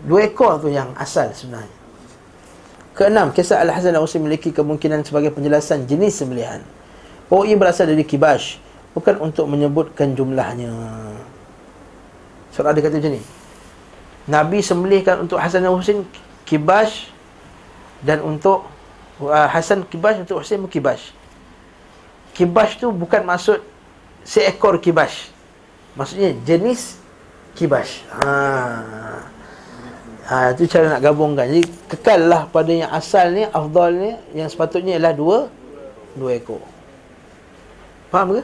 [0.00, 1.83] dua ekor tu yang asal sebenarnya.
[2.94, 6.62] Keenam, kisah Al-Hasan Al-Husain memiliki kemungkinan sebagai penjelasan jenis sembelihan.
[7.26, 8.62] Oh, ia berasal dari kibash,
[8.94, 10.70] bukan untuk menyebutkan jumlahnya.
[12.54, 13.22] Soal ada kata macam ni.
[14.30, 16.06] Nabi sembelihkan untuk Hasan Al-Husain
[16.46, 17.10] kibash
[18.04, 18.68] dan untuk
[19.20, 21.12] uh, Hasan kibash untuk Husain kibash
[22.34, 23.62] kibash tu bukan maksud
[24.26, 25.30] seekor kibash
[25.94, 26.98] maksudnya jenis
[27.54, 29.30] kibash ha
[30.28, 31.62] ha itu cara nak gabungkan jadi
[31.92, 35.38] kekallah pada yang asal ni afdal ni yang sepatutnya ialah dua
[36.16, 36.62] dua ekor
[38.08, 38.42] faham ke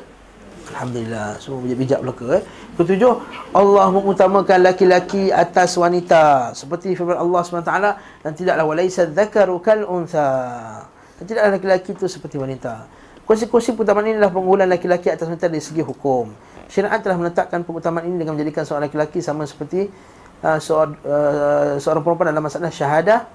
[0.76, 2.44] alhamdulillah semua bijak-bijak belaka eh
[2.80, 3.12] Ketujuh,
[3.52, 6.56] Allah mengutamakan laki-laki atas wanita.
[6.56, 7.74] Seperti firman Allah SWT,
[8.24, 10.32] dan tidaklah walaysa dhakaru kal untha.
[11.20, 12.88] Dan tidaklah laki-laki itu seperti wanita.
[13.28, 16.32] Konsekuensi pengutamaan ini adalah pengunggulan laki-laki atas wanita dari segi hukum.
[16.72, 19.92] Syariat telah menetapkan pengutamaan ini dengan menjadikan seorang laki-laki sama seperti
[20.44, 23.28] uh, seorang, uh, seorang perempuan dalam masalah syahadah,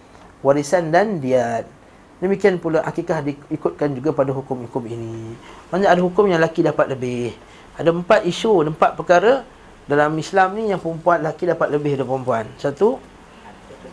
[0.45, 1.65] warisan dan diat.
[2.23, 5.35] Demikian pula akikah diikutkan juga pada hukum-hukum ini.
[5.67, 7.35] Maksudnya ada hukum yang laki dapat lebih.
[7.75, 9.43] Ada empat isu, ada empat perkara
[9.85, 12.45] dalam Islam ni yang perempuan laki dapat lebih daripada perempuan.
[12.55, 12.97] Satu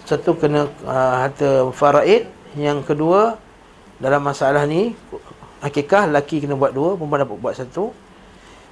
[0.06, 3.36] satu kena uh, harta faraid, yang kedua
[3.98, 4.94] dalam masalah ni
[5.58, 7.90] akikah laki kena buat dua, perempuan dapat buat satu.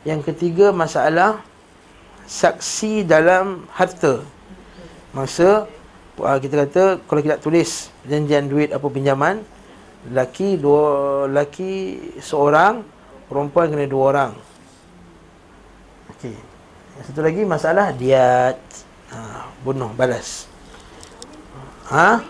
[0.07, 1.43] Yang ketiga masalah
[2.30, 4.22] saksi dalam harta.
[5.10, 5.66] Masa
[6.22, 9.42] uh, kita kata kalau kita tulis perjanjian duit apa pinjaman
[10.14, 12.86] laki dua laki seorang
[13.26, 14.32] perempuan kena dua orang
[16.20, 16.36] Okey.
[17.00, 18.60] Satu lagi masalah diat
[19.08, 20.44] ha, bunuh balas.
[21.88, 22.20] Ha?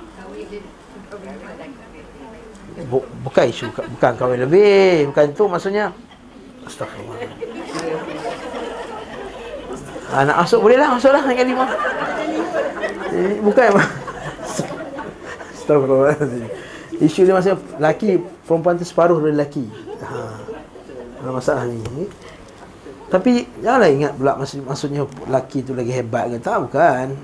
[3.21, 5.91] bukan isu bukan kahwin lebih, bukan tu maksudnya.
[6.65, 7.50] Astagfirullah.
[10.11, 11.67] Ha, nak masuk boleh lah Masuklah Nak lima
[13.15, 13.79] eh, Bukan
[15.55, 16.19] Astagfirullah
[16.99, 19.65] Isu dia maksudnya Laki Perempuan tu separuh dari lelaki
[20.03, 20.35] ha.
[21.31, 21.79] Masalah ni
[23.11, 27.19] tapi janganlah ingat pula maksud, maksudnya lelaki tu lagi hebat ke tak bukan.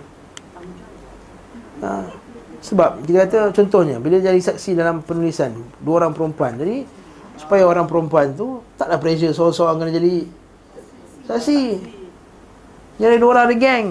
[1.79, 2.11] Ha.
[2.59, 6.59] Sebab kita kata contohnya bila jadi saksi dalam penulisan dua orang perempuan.
[6.59, 6.83] Jadi
[7.39, 10.15] supaya orang perempuan tu taklah pressure seorang-seorang kena jadi
[11.31, 11.61] saksi.
[12.97, 13.87] Jadi dua orang ada geng.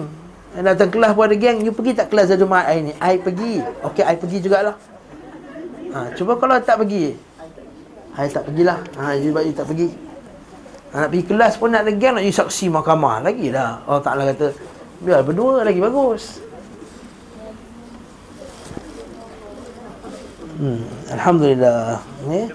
[0.56, 1.58] Yang datang kelas pun ada geng.
[1.62, 2.92] You pergi tak kelas Zadul Ma'ad hari ni?
[2.98, 3.62] I pergi.
[3.86, 4.76] Okey, I pergi jugalah.
[5.94, 7.14] Ha, cuba kalau tak pergi.
[8.18, 8.82] I tak pergilah.
[8.98, 9.88] Ha, you, you tak pergi.
[10.96, 13.84] Nak pergi kelas pun nak legam nak jadi saksi mahkamah lagi lah.
[13.84, 14.48] Allah Ta'ala kata,
[15.04, 16.40] biar berdua lagi bagus.
[20.56, 20.80] Hmm,
[21.12, 22.00] Alhamdulillah.
[22.32, 22.48] Ni.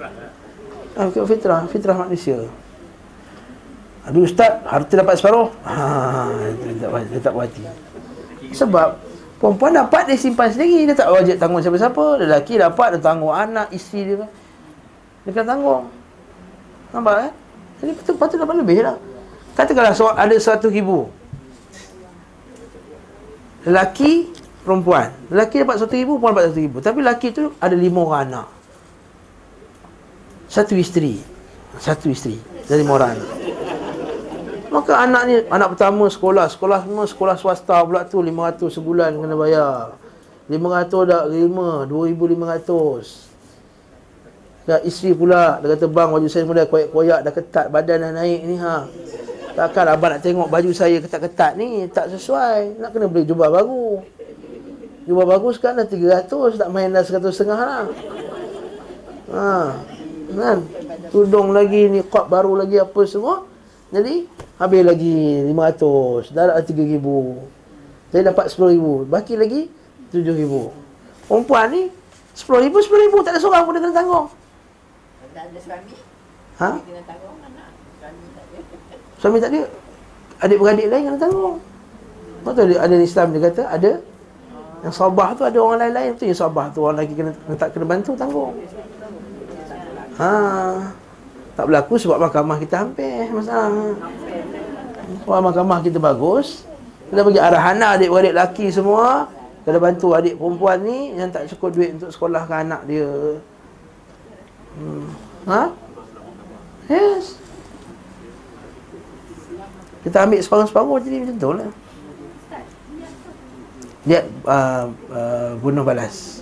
[0.97, 2.49] Ah, fitrah, fitrah manusia.
[4.09, 5.53] Aduh ustaz, harta dapat separuh.
[5.61, 6.33] Ha,
[7.05, 7.61] dia tak berhati.
[8.49, 8.97] Sebab
[9.37, 12.25] perempuan dapat dia simpan sendiri, dia tak wajib tanggung siapa-siapa.
[12.25, 14.25] Lelaki dapat dia tanggung anak, isteri dia.
[15.21, 15.85] Dia kena tanggung.
[16.91, 17.31] Nampak eh?
[17.81, 18.95] Jadi patut, patut dapat lebih lah
[19.57, 21.09] Katakanlah so, ada satu ribu
[23.65, 24.29] Lelaki
[24.61, 28.21] Perempuan Lelaki dapat satu ribu Perempuan dapat satu ribu Tapi lelaki tu ada lima orang
[28.29, 28.47] anak
[30.51, 31.17] Satu isteri
[31.81, 32.37] Satu isteri
[32.69, 33.29] Dari lima orang anak
[34.71, 39.35] Maka anak ni anak pertama sekolah, sekolah semua sekolah swasta pula tu 500 sebulan kena
[39.35, 39.99] bayar.
[40.47, 43.31] 500 dah terima, 2500.
[44.69, 48.45] Ya, isteri pula Dia kata bang baju saya mula koyak-koyak Dah ketat badan dah naik
[48.45, 48.85] ni ha.
[49.57, 52.77] Takkan abang nak tengok baju saya ketat-ketat ni Tak sesuai.
[52.77, 54.05] Nak kena beli jubah baru.
[55.09, 57.85] Jubah baru sekarang dah 300 Tak main dah 100 setengah lah.
[59.33, 59.53] Ha
[60.31, 60.57] Kan?
[61.09, 63.50] Tudung lagi ni Kop baru lagi apa semua
[63.91, 64.15] Jadi
[64.57, 65.15] Habis lagi
[65.51, 66.97] 500 Dah dah 3,000
[68.11, 69.61] Saya dapat 10,000 Baki lagi
[70.09, 71.83] 7,000 Perempuan ni
[72.35, 74.27] 10,000 10,000 Tak ada seorang pun dia kena tanggung.
[75.31, 75.95] Tak ada suami.
[76.59, 76.69] Ha?
[76.75, 77.69] Dia kena tanggung anak.
[77.99, 78.57] Suami tak ada.
[79.21, 79.61] Suami tak ada.
[80.41, 81.57] Adik-beradik lain kena tanggung.
[82.41, 83.91] Betul ada, ada Islam dia kata Ada
[84.81, 86.11] Yang sabah tu ada orang lain-lain.
[86.17, 88.55] Tu Yang sabah tu orang kena, kena tak kena bantu tanggung.
[90.19, 90.31] Ha
[91.61, 93.93] Tak berlaku sebab mahkamah kita hampir Masalah.
[95.21, 96.65] Kalau mahkamah kita bagus.
[97.13, 99.29] Kita bagi arahan lah adik-beradik lelaki semua.
[99.61, 103.37] Kena bantu adik perempuan ni Yang tak cukup duit untuk sekolahkan anak dia.
[104.73, 105.05] Hmm.
[105.45, 105.63] Ha?
[106.89, 107.37] Yes.
[110.01, 111.71] Kita ambil separuh-separuh jadi macam tu lah.
[114.01, 116.41] Dia uh, uh, bunuh balas.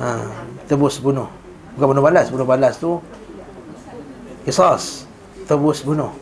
[0.00, 0.24] Uh,
[0.72, 1.28] Tebus bunuh.
[1.76, 3.04] Bukan bunuh balas, bunuh balas tu
[4.44, 5.08] Kisas
[5.48, 6.12] Tebus bunuh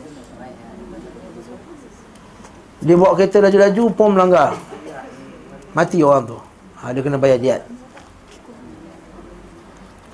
[2.83, 4.55] Dia bawa kereta laju-laju pun melanggar
[5.75, 6.37] Mati orang tu
[6.79, 7.61] ha, Dia kena bayar diat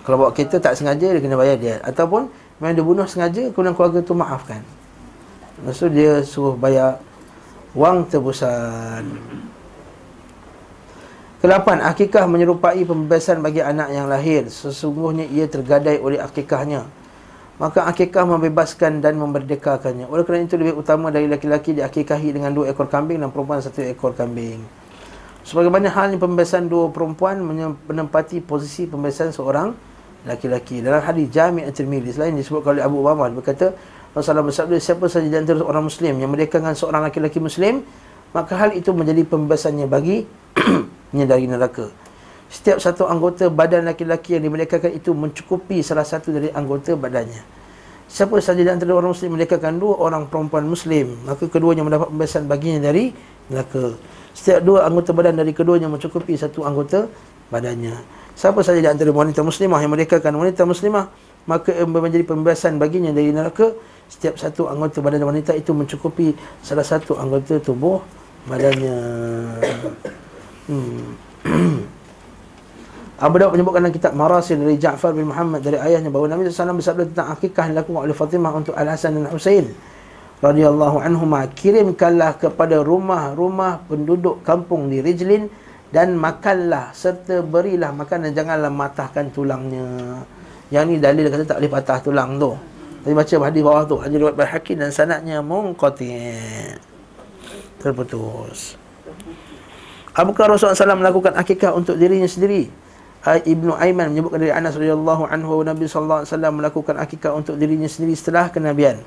[0.06, 2.30] Kalau bawa kereta tak sengaja Dia kena bayar diat Ataupun
[2.60, 4.62] Memang dia bunuh sengaja Kemudian keluarga tu maafkan
[5.60, 7.04] Lepas tu dia suruh bayar
[7.76, 9.04] wang tebusan.
[11.40, 14.48] Kelapan, akikah menyerupai pembebasan bagi anak yang lahir.
[14.52, 16.84] Sesungguhnya ia tergadai oleh akikahnya.
[17.60, 20.08] Maka akikah membebaskan dan memerdekakannya.
[20.08, 23.84] Oleh kerana itu lebih utama dari laki-laki diakikahi dengan dua ekor kambing dan perempuan satu
[23.84, 24.64] ekor kambing.
[25.44, 27.44] Sebagaimana halnya pembebasan dua perempuan
[27.84, 29.76] menempati posisi pembebasan seorang
[30.24, 30.80] laki-laki.
[30.80, 33.68] Dalam hadis Jami' At-Tirmidzi selain disebutkan oleh Abu dia berkata
[34.16, 37.86] Rasulullah bersabda siapa saja di antara orang muslim yang merdekakan seorang laki-laki muslim
[38.36, 40.26] maka hal itu menjadi pembebasannya bagi
[41.32, 42.09] dari neraka.
[42.50, 47.46] Setiap satu anggota badan laki-laki yang dimerdekakan itu mencukupi salah satu dari anggota badannya.
[48.10, 52.50] Siapa saja di antara orang muslim merdekakan dua orang perempuan muslim maka keduanya mendapat pembebasan
[52.50, 53.14] baginya dari
[53.54, 53.94] neraka.
[54.34, 57.06] Setiap dua anggota badan dari keduanya mencukupi satu anggota
[57.54, 58.02] badannya.
[58.34, 61.06] Siapa saja di antara wanita muslimah yang merdekakan wanita muslimah
[61.46, 63.78] maka menjadi pembebasan baginya dari neraka
[64.10, 66.34] setiap satu anggota badan wanita itu mencukupi
[66.66, 68.02] salah satu anggota tubuh
[68.50, 68.98] badannya.
[70.66, 71.14] Hmm.
[73.20, 76.80] Abu Dawud menyebutkan dalam kitab Marasil dari Ja'far bin Muhammad dari ayahnya bahawa Nabi SAW
[76.80, 79.68] bersabda tentang akikah yang dilakukan oleh Fatimah untuk Al-Hasan dan Husain
[80.40, 85.52] radhiyallahu anhuma kirimkanlah kepada rumah-rumah penduduk kampung di Rijlin
[85.92, 90.24] dan makanlah serta berilah makan dan janganlah matahkan tulangnya.
[90.72, 92.56] Yang ni dalil kata tak boleh patah tulang tu.
[93.00, 96.78] Tapi baca hadis bawah tu Hadis riwayat Baihaqi dan sanadnya munqati'
[97.84, 98.80] terputus.
[100.16, 102.89] Abu Bakar Rasulullah SAW melakukan akikah untuk dirinya sendiri.
[103.20, 107.92] Ibnu Aiman menyebutkan dari Anas radhiyallahu anhu Nabi sallallahu alaihi wasallam melakukan akikah untuk dirinya
[107.92, 109.04] sendiri setelah kenabian.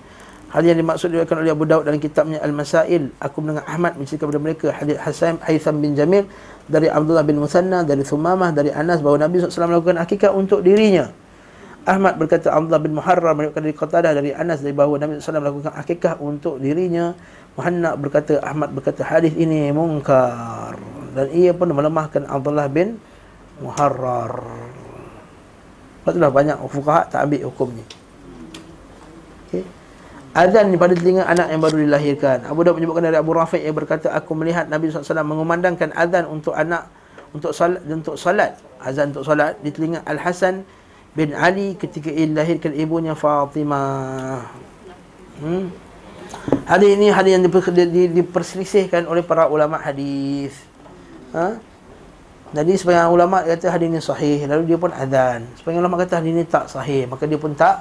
[0.53, 3.09] Hal yang dimaksud diriwayatkan oleh Abu Daud dalam kitabnya Al-Masail.
[3.25, 6.29] Aku mendengar Ahmad menceritakan kepada mereka hadis Hasan Haitham bin Jamil
[6.69, 11.09] dari Abdullah bin Musanna dari Thumamah dari Anas bahawa Nabi SAW melakukan akikah untuk dirinya.
[11.89, 15.73] Ahmad berkata Abdullah bin Muharram meriwayatkan dari Qatadah dari Anas dari bahawa Nabi SAW melakukan
[15.73, 17.17] akikah untuk dirinya.
[17.57, 20.77] Muhammad berkata Ahmad berkata hadis ini mungkar
[21.17, 23.01] dan ia pun melemahkan Abdullah bin
[23.63, 24.43] Muharrar.
[26.03, 27.85] Itulah banyak fuqaha tak ambil hukum ni.
[29.47, 29.63] Okay.
[30.33, 32.49] Azan pada telinga anak yang baru dilahirkan.
[32.49, 36.57] Abu Dawud menyebutkan dari Abu Rafi' yang berkata aku melihat Nabi SAW mengumandangkan azan untuk
[36.57, 36.89] anak
[37.33, 40.65] untuk salat untuk salat azan untuk salat di telinga Al Hasan
[41.13, 44.49] bin Ali ketika ia dilahirkan ibunya Fatimah.
[45.41, 45.69] Hmm.
[46.65, 47.45] Hadis ini hadis yang
[48.17, 50.57] diperselisihkan oleh para ulama hadis.
[51.37, 51.61] Ha?
[52.53, 55.49] Jadi sebagian ulama kata hadis ini sahih, lalu dia pun azan.
[55.57, 57.81] Sebagian ulama kata hadis ini tak sahih, maka dia pun tak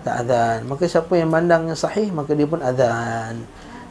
[0.00, 0.64] tak azan.
[0.64, 3.44] Maka siapa yang mandangnya sahih, maka dia pun azan.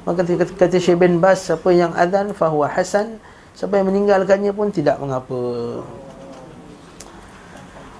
[0.09, 3.21] Maka kata, kata Syekh bin Bas, siapa yang azan fahuwa hasan,
[3.53, 5.37] siapa yang meninggalkannya pun tidak mengapa.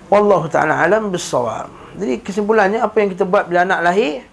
[0.09, 4.25] Wallahu ta'ala alam bisawab Jadi kesimpulannya apa yang kita buat bila anak lahir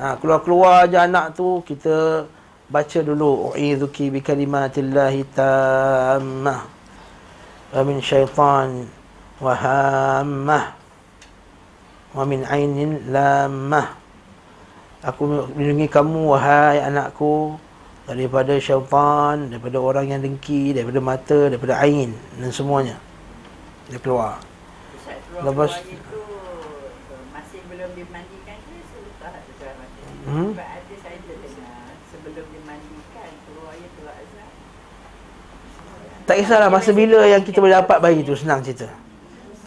[0.00, 2.24] ha, Keluar-keluar je anak tu Kita
[2.72, 6.60] baca dulu U'idhuki bi kalimatillahi tammah
[7.76, 8.88] Wa min syaitan
[9.36, 10.64] Wa hammah
[12.16, 14.00] Wa min ainin lamah
[15.04, 17.58] Aku melindungi kamu wahai anakku
[18.06, 22.96] daripada syaitan, daripada orang yang dengki, daripada mata, daripada ain dan semuanya.
[23.90, 24.38] Dia keluar.
[24.94, 26.22] Ustaz Lepas- itu
[27.34, 29.42] masih belum dimandikan ke selepas?
[30.22, 30.54] Hmm?
[30.54, 34.50] Sebab ada saya dengar sebelum dimandikan keluar itu azab.
[36.22, 38.86] Tak kisahlah masa bila yang kita boleh dapat bayi tu senang cerita.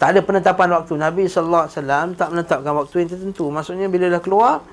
[0.00, 0.92] Tak ada penetapan waktu.
[0.96, 3.44] Nabi sallallahu alaihi wasallam tak menetapkan waktu yang tertentu.
[3.48, 4.64] Maksudnya bila dah keluar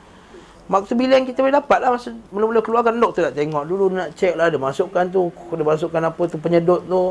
[0.63, 1.89] Waktu bila yang kita boleh dapat lah.
[1.91, 3.63] Masa mula-mula keluarkan doktor nak tengok.
[3.67, 7.03] Dulu nak cek lah Dia masukkan tu Dia masukkan apa tu Penyedut tu.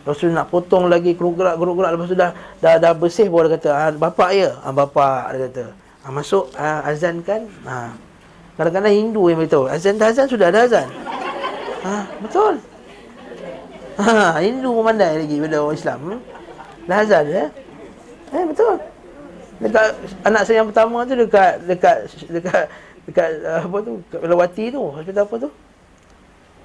[0.00, 3.68] Lepas tu nak potong lagi Keruk-gerak Lepas tu dah Dah, dah bersih baru dia kata
[3.70, 4.56] ah, Bapak ya.
[4.64, 5.64] Ah, Bapak dia kata.
[6.02, 7.46] Ah, Masuk ah, azan kan?
[7.68, 7.92] Ah.
[8.56, 10.88] Kadang-kadang Hindu yang beritahu Azan dah azan Sudah ada azan.
[11.84, 12.69] Ah, Betul
[14.00, 15.98] Ha, Hindu pun pandai lagi pada orang Islam.
[16.00, 16.20] Hmm?
[16.88, 17.44] Dah azan ya.
[18.32, 18.74] Eh betul.
[19.60, 19.86] Dekat
[20.24, 21.96] anak saya yang pertama tu dekat dekat
[22.32, 22.64] dekat
[23.04, 23.92] dekat uh, apa tu?
[24.08, 24.80] Dekat Melawati tu.
[24.88, 25.50] Hospital apa tu?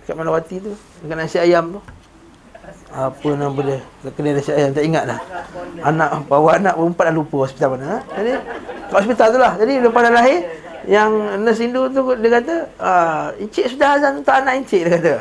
[0.06, 0.72] Dekat Melawati tu.
[1.04, 1.82] Dekat nasi ayam tu.
[2.96, 3.80] Apa nama dia?
[4.16, 5.20] Kedai nasi ayam tak ingat dah.
[5.84, 7.86] Anak bawa anak perempuan dah lupa hospital mana.
[7.86, 7.98] Ha?
[8.22, 8.32] Jadi
[8.88, 9.54] kat hospital tu lah.
[9.60, 10.40] Jadi lepas dah lahir
[10.86, 11.12] yang
[11.42, 15.14] nurse Hindu tu dia kata, ah, encik sudah azan untuk anak encik dia kata.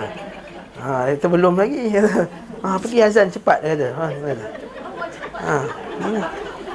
[0.85, 1.83] Ha, dia kata belum lagi.
[2.65, 3.89] Ha, pergi azan cepat dia kata.
[3.93, 4.47] Ha, dia kata.
[5.37, 5.57] Ha.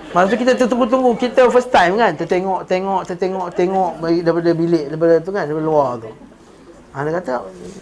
[0.10, 4.89] Masa tu kita tertunggu-tunggu Kita first time kan Tertengok, tengok, tertengok, tengok bagi- Daripada bilik,
[4.89, 6.10] daripada tu kan Daripada luar tu
[6.93, 7.32] ha, Dia kata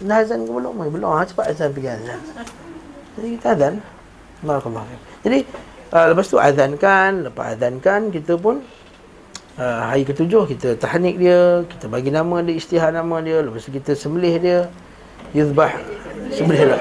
[0.04, 0.72] Dah azan ke belum?
[0.92, 2.20] Belum, ha, cepat azan pergi azan
[3.16, 3.74] Jadi kita azan
[4.44, 4.84] Barakallah
[5.24, 5.38] Jadi
[5.92, 8.60] uh, Lepas tu azan kan Lepas azan kan Kita pun
[9.56, 13.72] uh, Hari ketujuh kita tahnik dia Kita bagi nama dia Istihar nama dia Lepas tu
[13.72, 14.58] kita sembelih dia
[15.32, 15.72] Yuzbah
[16.32, 16.80] Sembelih lah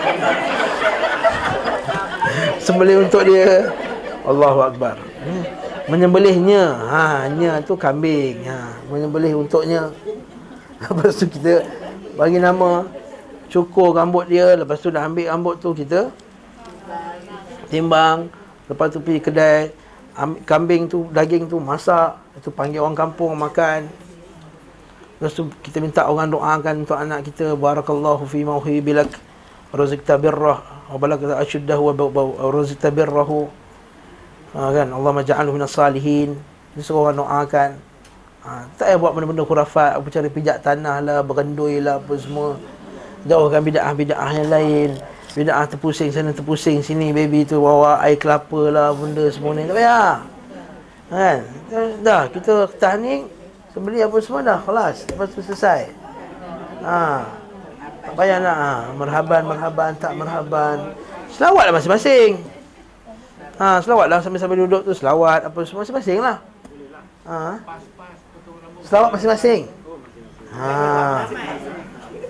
[2.67, 3.71] Sembelih untuk dia.
[4.27, 4.99] Allahu Akbar.
[5.23, 5.43] Hmm.
[5.87, 6.75] Menyembelihnya.
[6.91, 8.43] Ha, Nya tu kambing.
[8.43, 9.87] Ha, Menyembelih untuknya.
[10.83, 11.63] Lepas tu kita
[12.19, 12.83] Bagi nama.
[13.47, 14.59] Cukur rambut dia.
[14.59, 16.11] Lepas tu dah ambil rambut tu kita
[17.71, 18.27] Timbang.
[18.67, 19.71] Lepas tu pergi kedai.
[20.19, 22.19] Ambil Kambing tu Daging tu masak.
[22.35, 23.87] Itu panggil orang kampung makan.
[25.23, 27.55] Lepas tu kita minta orang doakan untuk anak kita.
[27.55, 29.26] Barakallahu fi mauhi bilak
[29.77, 33.51] Razikta birrah Wa balagta asyuddahu wa razikta birrahu
[34.55, 34.87] ha, kan?
[34.87, 36.39] Allah maja'alhu minas salihin.
[36.73, 37.69] Dia suruh orang doakan.
[38.47, 42.55] Ha, Tak payah buat benda-benda khurafat Apa cara pijak tanah lah Bergendui lah apa semua.
[43.27, 44.89] Jauhkan bida'ah-bida'ah yang lain.
[45.35, 49.67] Bida'ah terpusing sana terpusing sini Baby tu bawa air kelapa lah Benda semua ni.
[49.67, 50.11] Tak payah.
[51.11, 51.39] Kan?
[51.99, 53.27] Dah kita tahnik
[53.75, 55.03] Sembeli apa semua dah Kelas.
[55.11, 55.91] Lepas tu selesai.
[56.87, 57.27] Ha
[58.07, 58.71] tak payah nak ha.
[58.95, 60.95] Merhaban, merhaban, tak merhaban.
[61.27, 62.39] Selawat lah masing-masing.
[63.59, 66.39] Ha, selawat lah sambil-sambil duduk tu Selawat apa semua masing-masing lah.
[67.27, 67.59] Ha.
[68.87, 69.67] Selawat masing-masing.
[70.55, 70.71] Ha.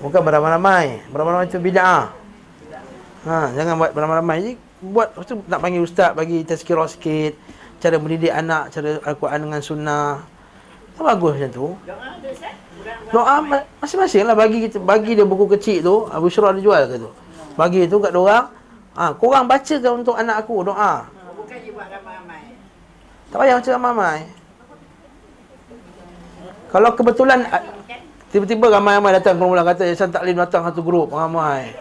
[0.02, 1.06] Bukan beramai-ramai.
[1.14, 2.10] Beramai-ramai tu bida'ah
[3.30, 4.36] ha, Jangan buat beramai-ramai.
[4.42, 7.38] Jadi buat tu nak panggil ustaz Bagi tazkirah sikit.
[7.78, 10.26] Cara mendidik anak Cara Al-Quran dengan sunnah.
[10.98, 11.68] Tak bagus macam tu.
[11.86, 12.67] Doa tu Ustaz?
[13.08, 16.82] Doa ma- masing-masing lah bagi kita bagi dia buku kecil tu Abu Syurah dia jual
[16.92, 17.10] ke tu.
[17.56, 18.52] Bagi tu kat orang.
[18.98, 21.06] Ha, korang baca ke untuk anak aku doa.
[21.38, 22.42] bukan je buat ramai-ramai.
[23.30, 24.18] Tak payah macam ramai.
[26.68, 27.40] Kalau kebetulan
[28.34, 31.78] tiba-tiba ramai-ramai datang kumpulan kata Yayasan Taklim datang satu grup ramai.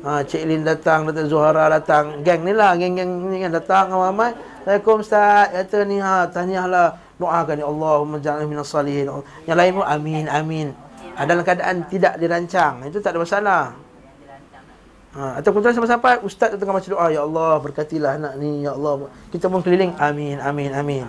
[0.00, 2.24] Ha, Cik Lin datang, Datuk Zuhara datang.
[2.24, 4.32] Geng ni lah, geng-geng ni kan datang ramai-ramai.
[4.66, 5.54] Assalamualaikum Ustaz.
[5.54, 6.98] Kata ni ha, tahniah lah.
[7.20, 9.12] Doakan ya Allahumma ja'alna minas salihin.
[9.44, 10.68] Yang lain pun amin, amin.
[11.20, 12.80] Ha, dalam keadaan tidak dirancang.
[12.88, 13.62] Itu tak ada masalah.
[15.10, 18.72] Ha, atau kebetulan sampai-sampai ustaz tu tengah baca doa ya Allah berkatilah anak ni ya
[18.72, 19.10] Allah.
[19.28, 21.04] Kita pun keliling amin amin amin.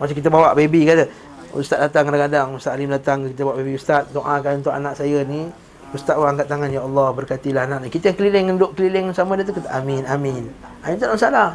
[0.00, 1.06] Macam kita bawa baby kata.
[1.52, 5.46] Ustaz datang kadang-kadang, Ustaz Alim datang kita bawa baby ustaz doakan untuk anak saya ni.
[5.92, 7.88] Ustaz pun angkat tangan ya Allah berkatilah anak ni.
[7.92, 10.48] Kita keliling duduk keliling sama dia tu kata amin amin.
[10.82, 11.48] Ha, itu tak ada masalah.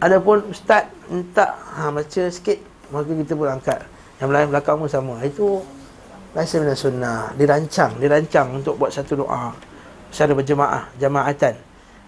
[0.00, 3.80] Adapun ustaz minta ha baca sikit maka kita pun angkat.
[4.20, 5.16] Yang lain belakang pun sama.
[5.24, 5.64] Itu
[6.30, 9.50] Rasa benda sunnah Dirancang Dirancang untuk buat satu doa
[10.14, 11.58] Secara berjemaah Jamaatan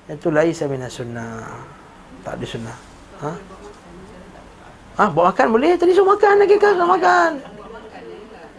[0.06, 1.42] Itu laisa minas sunnah
[2.22, 2.78] Tak ada sunnah
[3.22, 3.30] Ha?
[4.98, 5.78] Ha, bawa makan boleh?
[5.78, 6.74] Tadi suruh makan lagi kan?
[6.74, 7.30] Suruh makan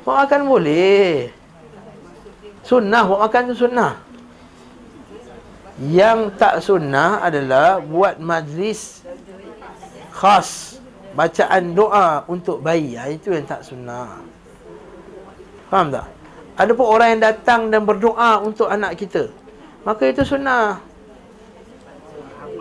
[0.03, 1.31] Bawa makan boleh
[2.63, 3.91] Sunnah, bawa makan tu sunnah
[5.83, 9.03] Yang tak sunnah adalah Buat majlis
[10.15, 10.72] Khas
[11.13, 14.17] Bacaan doa untuk bayi ha, Itu yang tak sunnah
[15.69, 16.05] Faham tak?
[16.53, 19.25] Ada pun orang yang datang dan berdoa untuk anak kita.
[19.81, 20.77] Maka itu sunnah.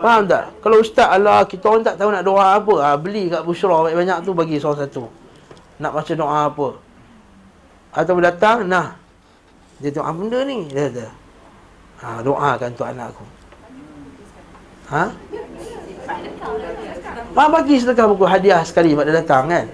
[0.01, 0.49] Faham tak?
[0.65, 4.17] Kalau ustaz Allah kita orang tak tahu nak doa apa, ha, beli kat Bushra banyak-banyak
[4.25, 5.05] tu bagi seorang satu.
[5.77, 6.67] Nak baca doa apa?
[7.93, 8.97] Atau datang Nah
[9.77, 11.05] Dia tengok apa benda ni Dia kata
[12.01, 13.25] ha, Doakan untuk anak aku
[14.89, 15.03] Ha
[17.33, 19.65] Ha, bagi sedekah buku hadiah sekali Mak dia datang kan?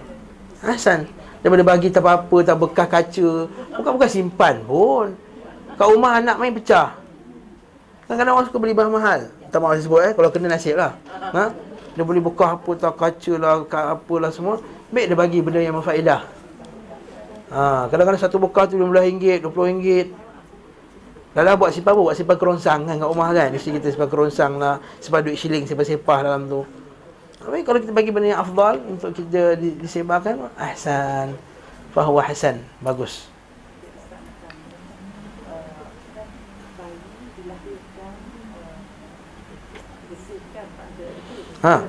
[0.64, 1.10] Hasan
[1.44, 3.30] Daripada bagi tak apa-apa Tak bekas kaca.
[3.80, 5.16] Bukan-bukan simpan pun.
[5.80, 7.00] Kat rumah anak main pecah.
[8.06, 10.12] Kadang-kadang orang suka beli barang mahal Tak mahu sebut eh?
[10.14, 10.96] Kalau kena nasib lah.
[11.36, 11.52] Ha?
[11.96, 13.54] Dia boleh bekas apa tak kaca lah
[13.96, 14.60] Apalah semua.
[14.90, 16.22] Baik dia bagi benda yang berfaedah.
[17.50, 20.29] Ha, Kadang-kadang satu bekas tu RM15, RM20
[21.30, 22.02] Kalau buat simpan apa?
[22.10, 25.64] Buat simpan kerongsang kan kat rumah kan Mesti kita simpan kerongsang lah Simpan duit shilling
[25.70, 26.66] Simpan-sepah dalam tu
[27.40, 31.40] tapi kalau kita bagi benda yang afdal untuk kita disebarkan, ahsan.
[31.96, 32.60] Fahuwa hasan.
[32.84, 33.32] Bagus.
[41.64, 41.88] Ha.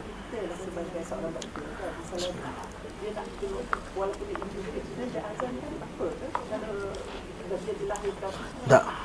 [8.71, 9.00] Tak.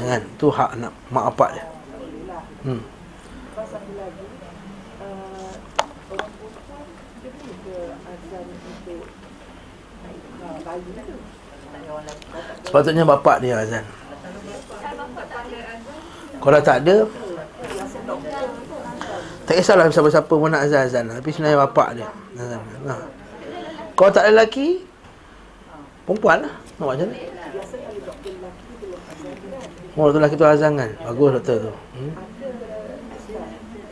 [0.00, 0.22] Jangan.
[0.40, 1.64] Tu hak anak mak apa dia.
[2.64, 2.80] Hmm.
[12.64, 13.84] Sepatutnya bapak dia azan.
[16.40, 17.04] Kalau tak ada
[19.44, 22.08] Tak kisahlah siapa-siapa pun nak azan-azan Tapi sebenarnya bapak dia
[22.40, 22.60] azan.
[22.80, 22.96] Nah.
[23.92, 24.80] Kalau tak ada lelaki
[26.08, 27.39] Perempuan lah Nak buat macam mana
[29.98, 32.12] Oh, tu lelaki tu azan kan Bagus doktor tu hmm?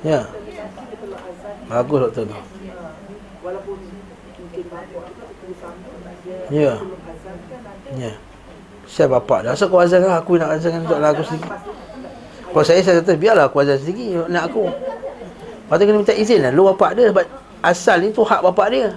[0.06, 0.20] Ya
[1.66, 2.38] Bagus doktor tu
[6.54, 6.78] Ya
[7.98, 8.12] Ya
[8.88, 9.52] saya bapak dah.
[9.52, 11.52] Asal kau azan lah aku nak azan untuk lagu sendiri.
[12.48, 14.64] Kalau saya saya kata biarlah aku azan sendiri nak aku.
[14.64, 16.50] Lepas tu kena minta izin lah.
[16.56, 17.24] Lu bapak dia sebab
[17.60, 18.96] asal ni tu hak bapak dia.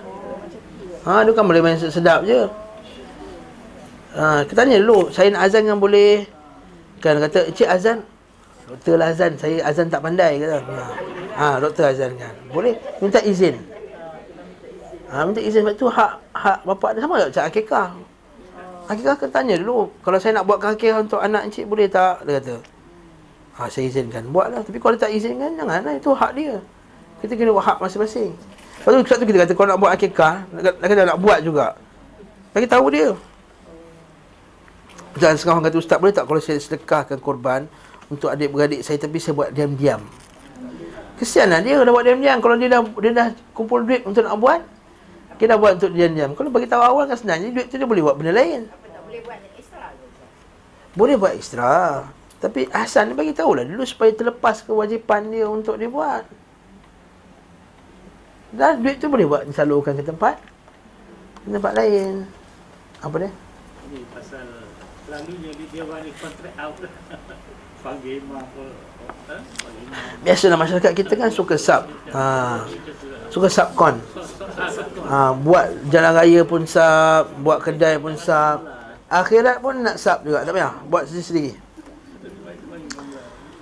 [1.04, 2.48] Ha dia kan boleh main sedap je.
[4.16, 6.24] Ha kita tanya dulu saya nak azan kan boleh
[7.02, 8.06] kan kata cik azan
[8.70, 10.62] doktor lah azan saya azan tak pandai kata.
[10.62, 10.86] Ha,
[11.36, 12.32] ha doktor azan kan.
[12.54, 13.58] Boleh minta izin.
[15.12, 17.90] Ha minta izin sebab tu hak hak bapak dia sama tak cak akikah.
[18.92, 22.28] Hakikah kena tanya dulu Kalau saya nak buat kakek untuk anak encik Boleh tak?
[22.28, 22.56] Dia kata
[23.56, 26.60] ha, Saya izinkan Buatlah Tapi kalau tak izinkan Janganlah Itu hak dia
[27.24, 28.36] Kita kena buat hak masing-masing
[28.84, 31.78] Lepas tu kita kata Kalau nak buat akikah nak, nak, nak buat juga
[32.52, 33.16] Bagi tahu dia
[35.20, 37.68] Jangan sekarang orang kata Ustaz boleh tak Kalau saya sedekahkan korban
[38.08, 40.00] Untuk adik-beradik saya Tapi saya buat diam-diam
[41.20, 44.62] Kesianlah dia dah buat diam-diam Kalau dia dah dia dah kumpul duit untuk nak buat
[45.36, 47.88] Kita dah buat untuk diam-diam Kalau bagi tahu awal kan senang Jadi duit tu dia
[47.90, 48.82] boleh buat benda lain
[50.92, 52.08] boleh buat ekstra.
[52.42, 56.26] Tapi Hasan ni bagi tahulah dulu supaya terlepas kewajipan dia untuk dia buat.
[58.52, 60.36] Dan duit tu boleh buat disalurkan ke tempat
[61.46, 62.28] ke tempat lain.
[63.00, 63.32] Apa dia?
[63.88, 64.46] Ini pasal
[65.12, 66.80] selalunya dia, dia balik kontrak out
[67.84, 68.48] Panggil mak
[70.24, 71.84] Biasalah masyarakat kita kan suka sub.
[72.14, 72.62] Ha.
[73.34, 73.98] Suka subkon.
[75.10, 78.62] Ha, buat jalan raya pun sub, buat kedai pun sub.
[79.12, 81.52] Akhirat pun nak sub juga Tak payah Buat sendiri-sendiri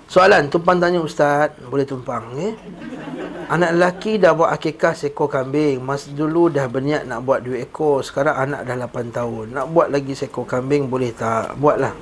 [0.09, 1.53] Soalan Tumpang tanya Ustaz.
[1.69, 2.57] Boleh tumpang eh?
[3.45, 5.85] Anak lelaki dah buat akikah seekor kambing.
[5.85, 8.01] Masa dulu dah berniat nak buat dua ekor.
[8.01, 9.53] Sekarang anak dah 8 tahun.
[9.53, 11.53] Nak buat lagi seekor kambing boleh tak?
[11.61, 11.93] Buatlah.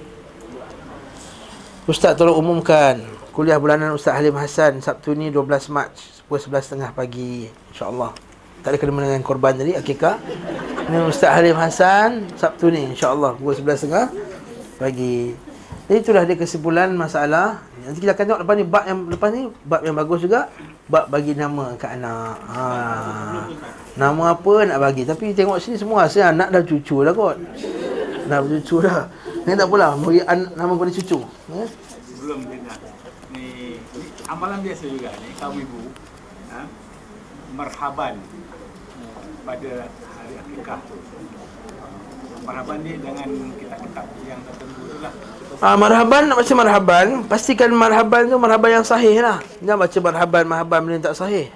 [1.84, 3.04] Ustaz tolong umumkan.
[3.36, 5.92] Kuliah bulanan Ustaz Halim Hassan Sabtu ni 12 Mac
[6.32, 7.52] Pukul 11.30 pagi.
[7.76, 8.12] InsyaAllah.
[8.64, 10.16] Tak ada kena dengan korban tadi Akikah?
[10.88, 12.88] Ini Ustaz Halim Hassan Sabtu ni.
[12.92, 15.36] insya-Allah pukul 11.30 pagi.
[15.88, 17.64] Jadi itulah dia kesimpulan masalah.
[17.88, 20.52] Nanti kita akan tengok lepas ni bab yang lepas ni bab yang bagus juga
[20.92, 22.36] bab bagi nama kat anak.
[22.52, 22.64] Ha.
[23.96, 27.40] Nama apa nak bagi tapi tengok sini semua saya anak dah cucu dah kot.
[28.28, 29.08] Dah cucu dah.
[29.48, 31.24] Ni tak apalah bagi an- nama pada cucu.
[31.56, 31.68] Eh?
[32.20, 32.76] Belum dengar.
[33.32, 33.80] Ni,
[34.28, 35.80] amalan biasa juga ni kaum ibu.
[36.52, 36.68] Ha?
[37.56, 38.20] Marhaban
[39.48, 39.72] pada
[40.52, 40.80] nikah
[42.44, 48.30] marhaban ni dengan kitab-kitab yang tertentu tu lah Ah, marhaban nak baca marhaban Pastikan marhaban
[48.30, 49.42] tu marhaban yang sahih lah.
[49.58, 51.50] Jangan baca marhaban, marhaban benda tak sahih.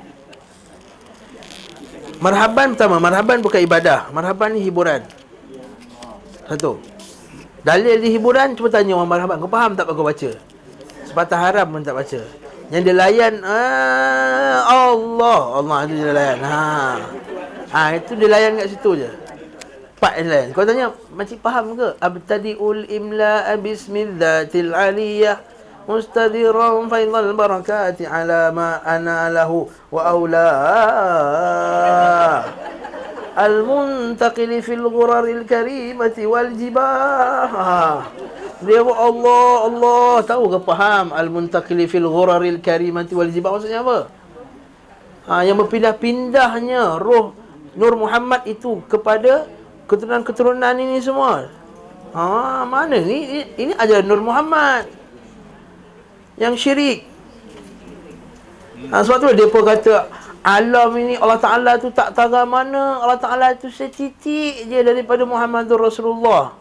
[2.18, 4.10] Marhaban pertama, marhaban bukan ibadah.
[4.10, 5.06] Marhaban ni hiburan.
[6.50, 6.82] Satu.
[7.62, 10.30] Dalil di hiburan, cuba tanya orang marhaban Kau faham tak apa kau baca?
[11.06, 12.22] Sepatah haram pun tak baca.
[12.74, 15.42] Yang dia layan ah, Allah.
[15.62, 16.40] Allah itu dia layan.
[16.42, 16.58] Ha.
[17.70, 19.10] Ha, itu dia layan kat situ je.
[20.02, 20.48] Part yang lain.
[20.58, 21.94] Kau tanya, macam faham ke?
[22.02, 25.38] Abtadi'ul imla bismillatil aliyah
[25.86, 30.50] mustadiran faidal barakati ala ma ana lahu wa awla.
[33.38, 38.10] Al-muntaqili fil ghuraril karimati wal jibah.
[38.62, 44.06] Dia Allah, Allah Tahu ke faham Al-muntaqili fil ghuraril karimati wal jibah Maksudnya apa?
[45.26, 47.34] Ha, yang berpindah-pindahnya roh
[47.74, 49.50] Nur Muhammad itu kepada
[49.86, 51.50] keturunan-keturunan ini semua.
[52.12, 53.20] Ha, mana ni?
[53.24, 54.90] Ini, ini ajaran Nur Muhammad.
[56.36, 57.00] Yang syirik.
[58.90, 60.10] Ha, sebab tu dia pun kata
[60.42, 65.78] alam ini Allah Ta'ala tu tak tahu mana Allah Ta'ala tu setitik je daripada Muhammadur
[65.78, 66.58] Rasulullah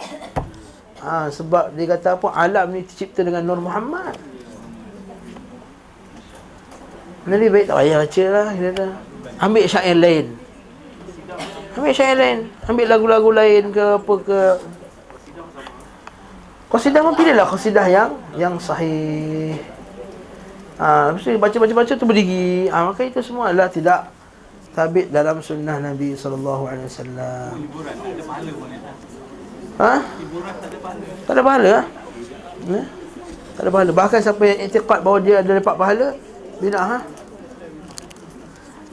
[1.00, 4.20] ha, Sebab dia kata apa Alam ni tercipta dengan Nur Muhammad
[7.24, 8.48] Nabi baik tak payah baca lah.
[9.40, 10.39] Ambil syair lain
[11.78, 14.38] Ambil syair lain Ambil lagu-lagu lain ke apa ke
[16.70, 19.58] Qasidah pun pilihlah qasidah yang Yang sahih
[20.80, 22.72] Ha, mesti baca-baca-baca tu berdiri.
[22.72, 24.08] Ha, maka itu semua adalah tidak
[24.72, 27.52] tabit dalam sunnah Nabi ya.
[29.76, 29.92] Ha?
[30.00, 31.04] Hiburan tak ada pahala.
[31.28, 31.74] Tak ada pahala.
[31.76, 32.80] Ha?
[33.52, 33.90] Tak ada pahala.
[33.92, 36.06] Bahkan siapa yang i'tiqad bahawa dia ada dapat pahala,
[36.64, 36.98] bidah ha?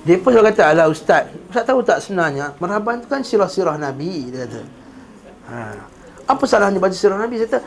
[0.07, 4.47] Dia pun kata, Alah Ustaz, Ustaz tahu tak sebenarnya, Marhaban tu kan sirah-sirah Nabi, dia
[4.47, 4.61] kata.
[5.51, 5.59] Ha.
[6.31, 7.43] Apa salahnya baca sirah Nabi?
[7.43, 7.59] Saya kata,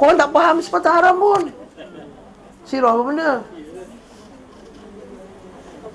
[0.00, 1.42] korang tak faham sepatah haram pun.
[2.64, 3.32] Sirah apa benda?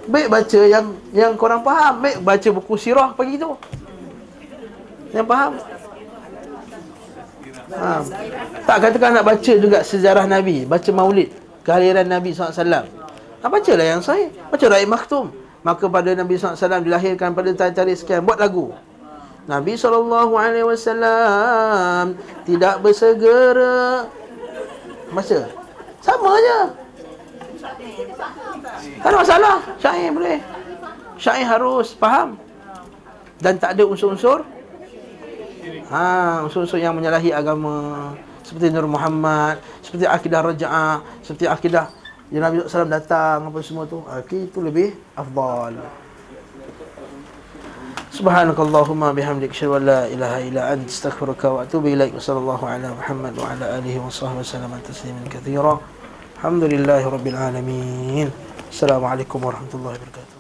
[0.03, 2.05] Baik baca yang yang korang faham.
[2.05, 3.57] Baik baca buku sirah pagi tu.
[5.09, 5.51] Yang faham?
[7.73, 7.89] Ha.
[8.69, 10.69] Tak katakan nak baca juga sejarah Nabi.
[10.69, 11.33] Baca maulid.
[11.65, 12.85] Kehadiran Nabi SAW.
[13.41, 14.29] Ha, bacalah yang sahih.
[14.53, 15.42] Baca Ra'i Maktum.
[15.63, 18.27] Maka pada Nabi SAW dilahirkan pada tarikh sekian.
[18.27, 18.75] Buat lagu.
[19.47, 20.27] Nabi SAW
[22.43, 24.07] tidak bersegera.
[25.15, 25.39] Baca.
[26.03, 26.59] Sama je.
[28.99, 29.55] Tak ada masalah.
[29.79, 30.39] Syair boleh.
[31.15, 32.35] Syair harus faham.
[33.39, 34.43] Dan tak ada unsur-unsur.
[35.87, 38.11] Ha, unsur-unsur yang menyalahi agama.
[38.43, 39.63] Seperti Nur Muhammad.
[39.79, 40.95] Seperti akidah raja'ah.
[41.23, 41.87] Seperti akidah
[42.33, 44.01] jadi Nabi SAW datang apa semua tu.
[44.09, 45.77] Okay, Itu lebih afdal.
[48.09, 52.17] Subhanakallahumma bihamdik Asyadu la ilaha ila ant Astaghfiruka wa atubu ilaik.
[52.17, 55.77] Wassalamualaikum ala Muhammad wa ala alihi wa sahbihi Salam tasliman kathira.
[56.41, 58.27] Alhamdulillahi rabbil alamin.
[58.73, 60.32] Assalamualaikum warahmatullahi wabarakatuh.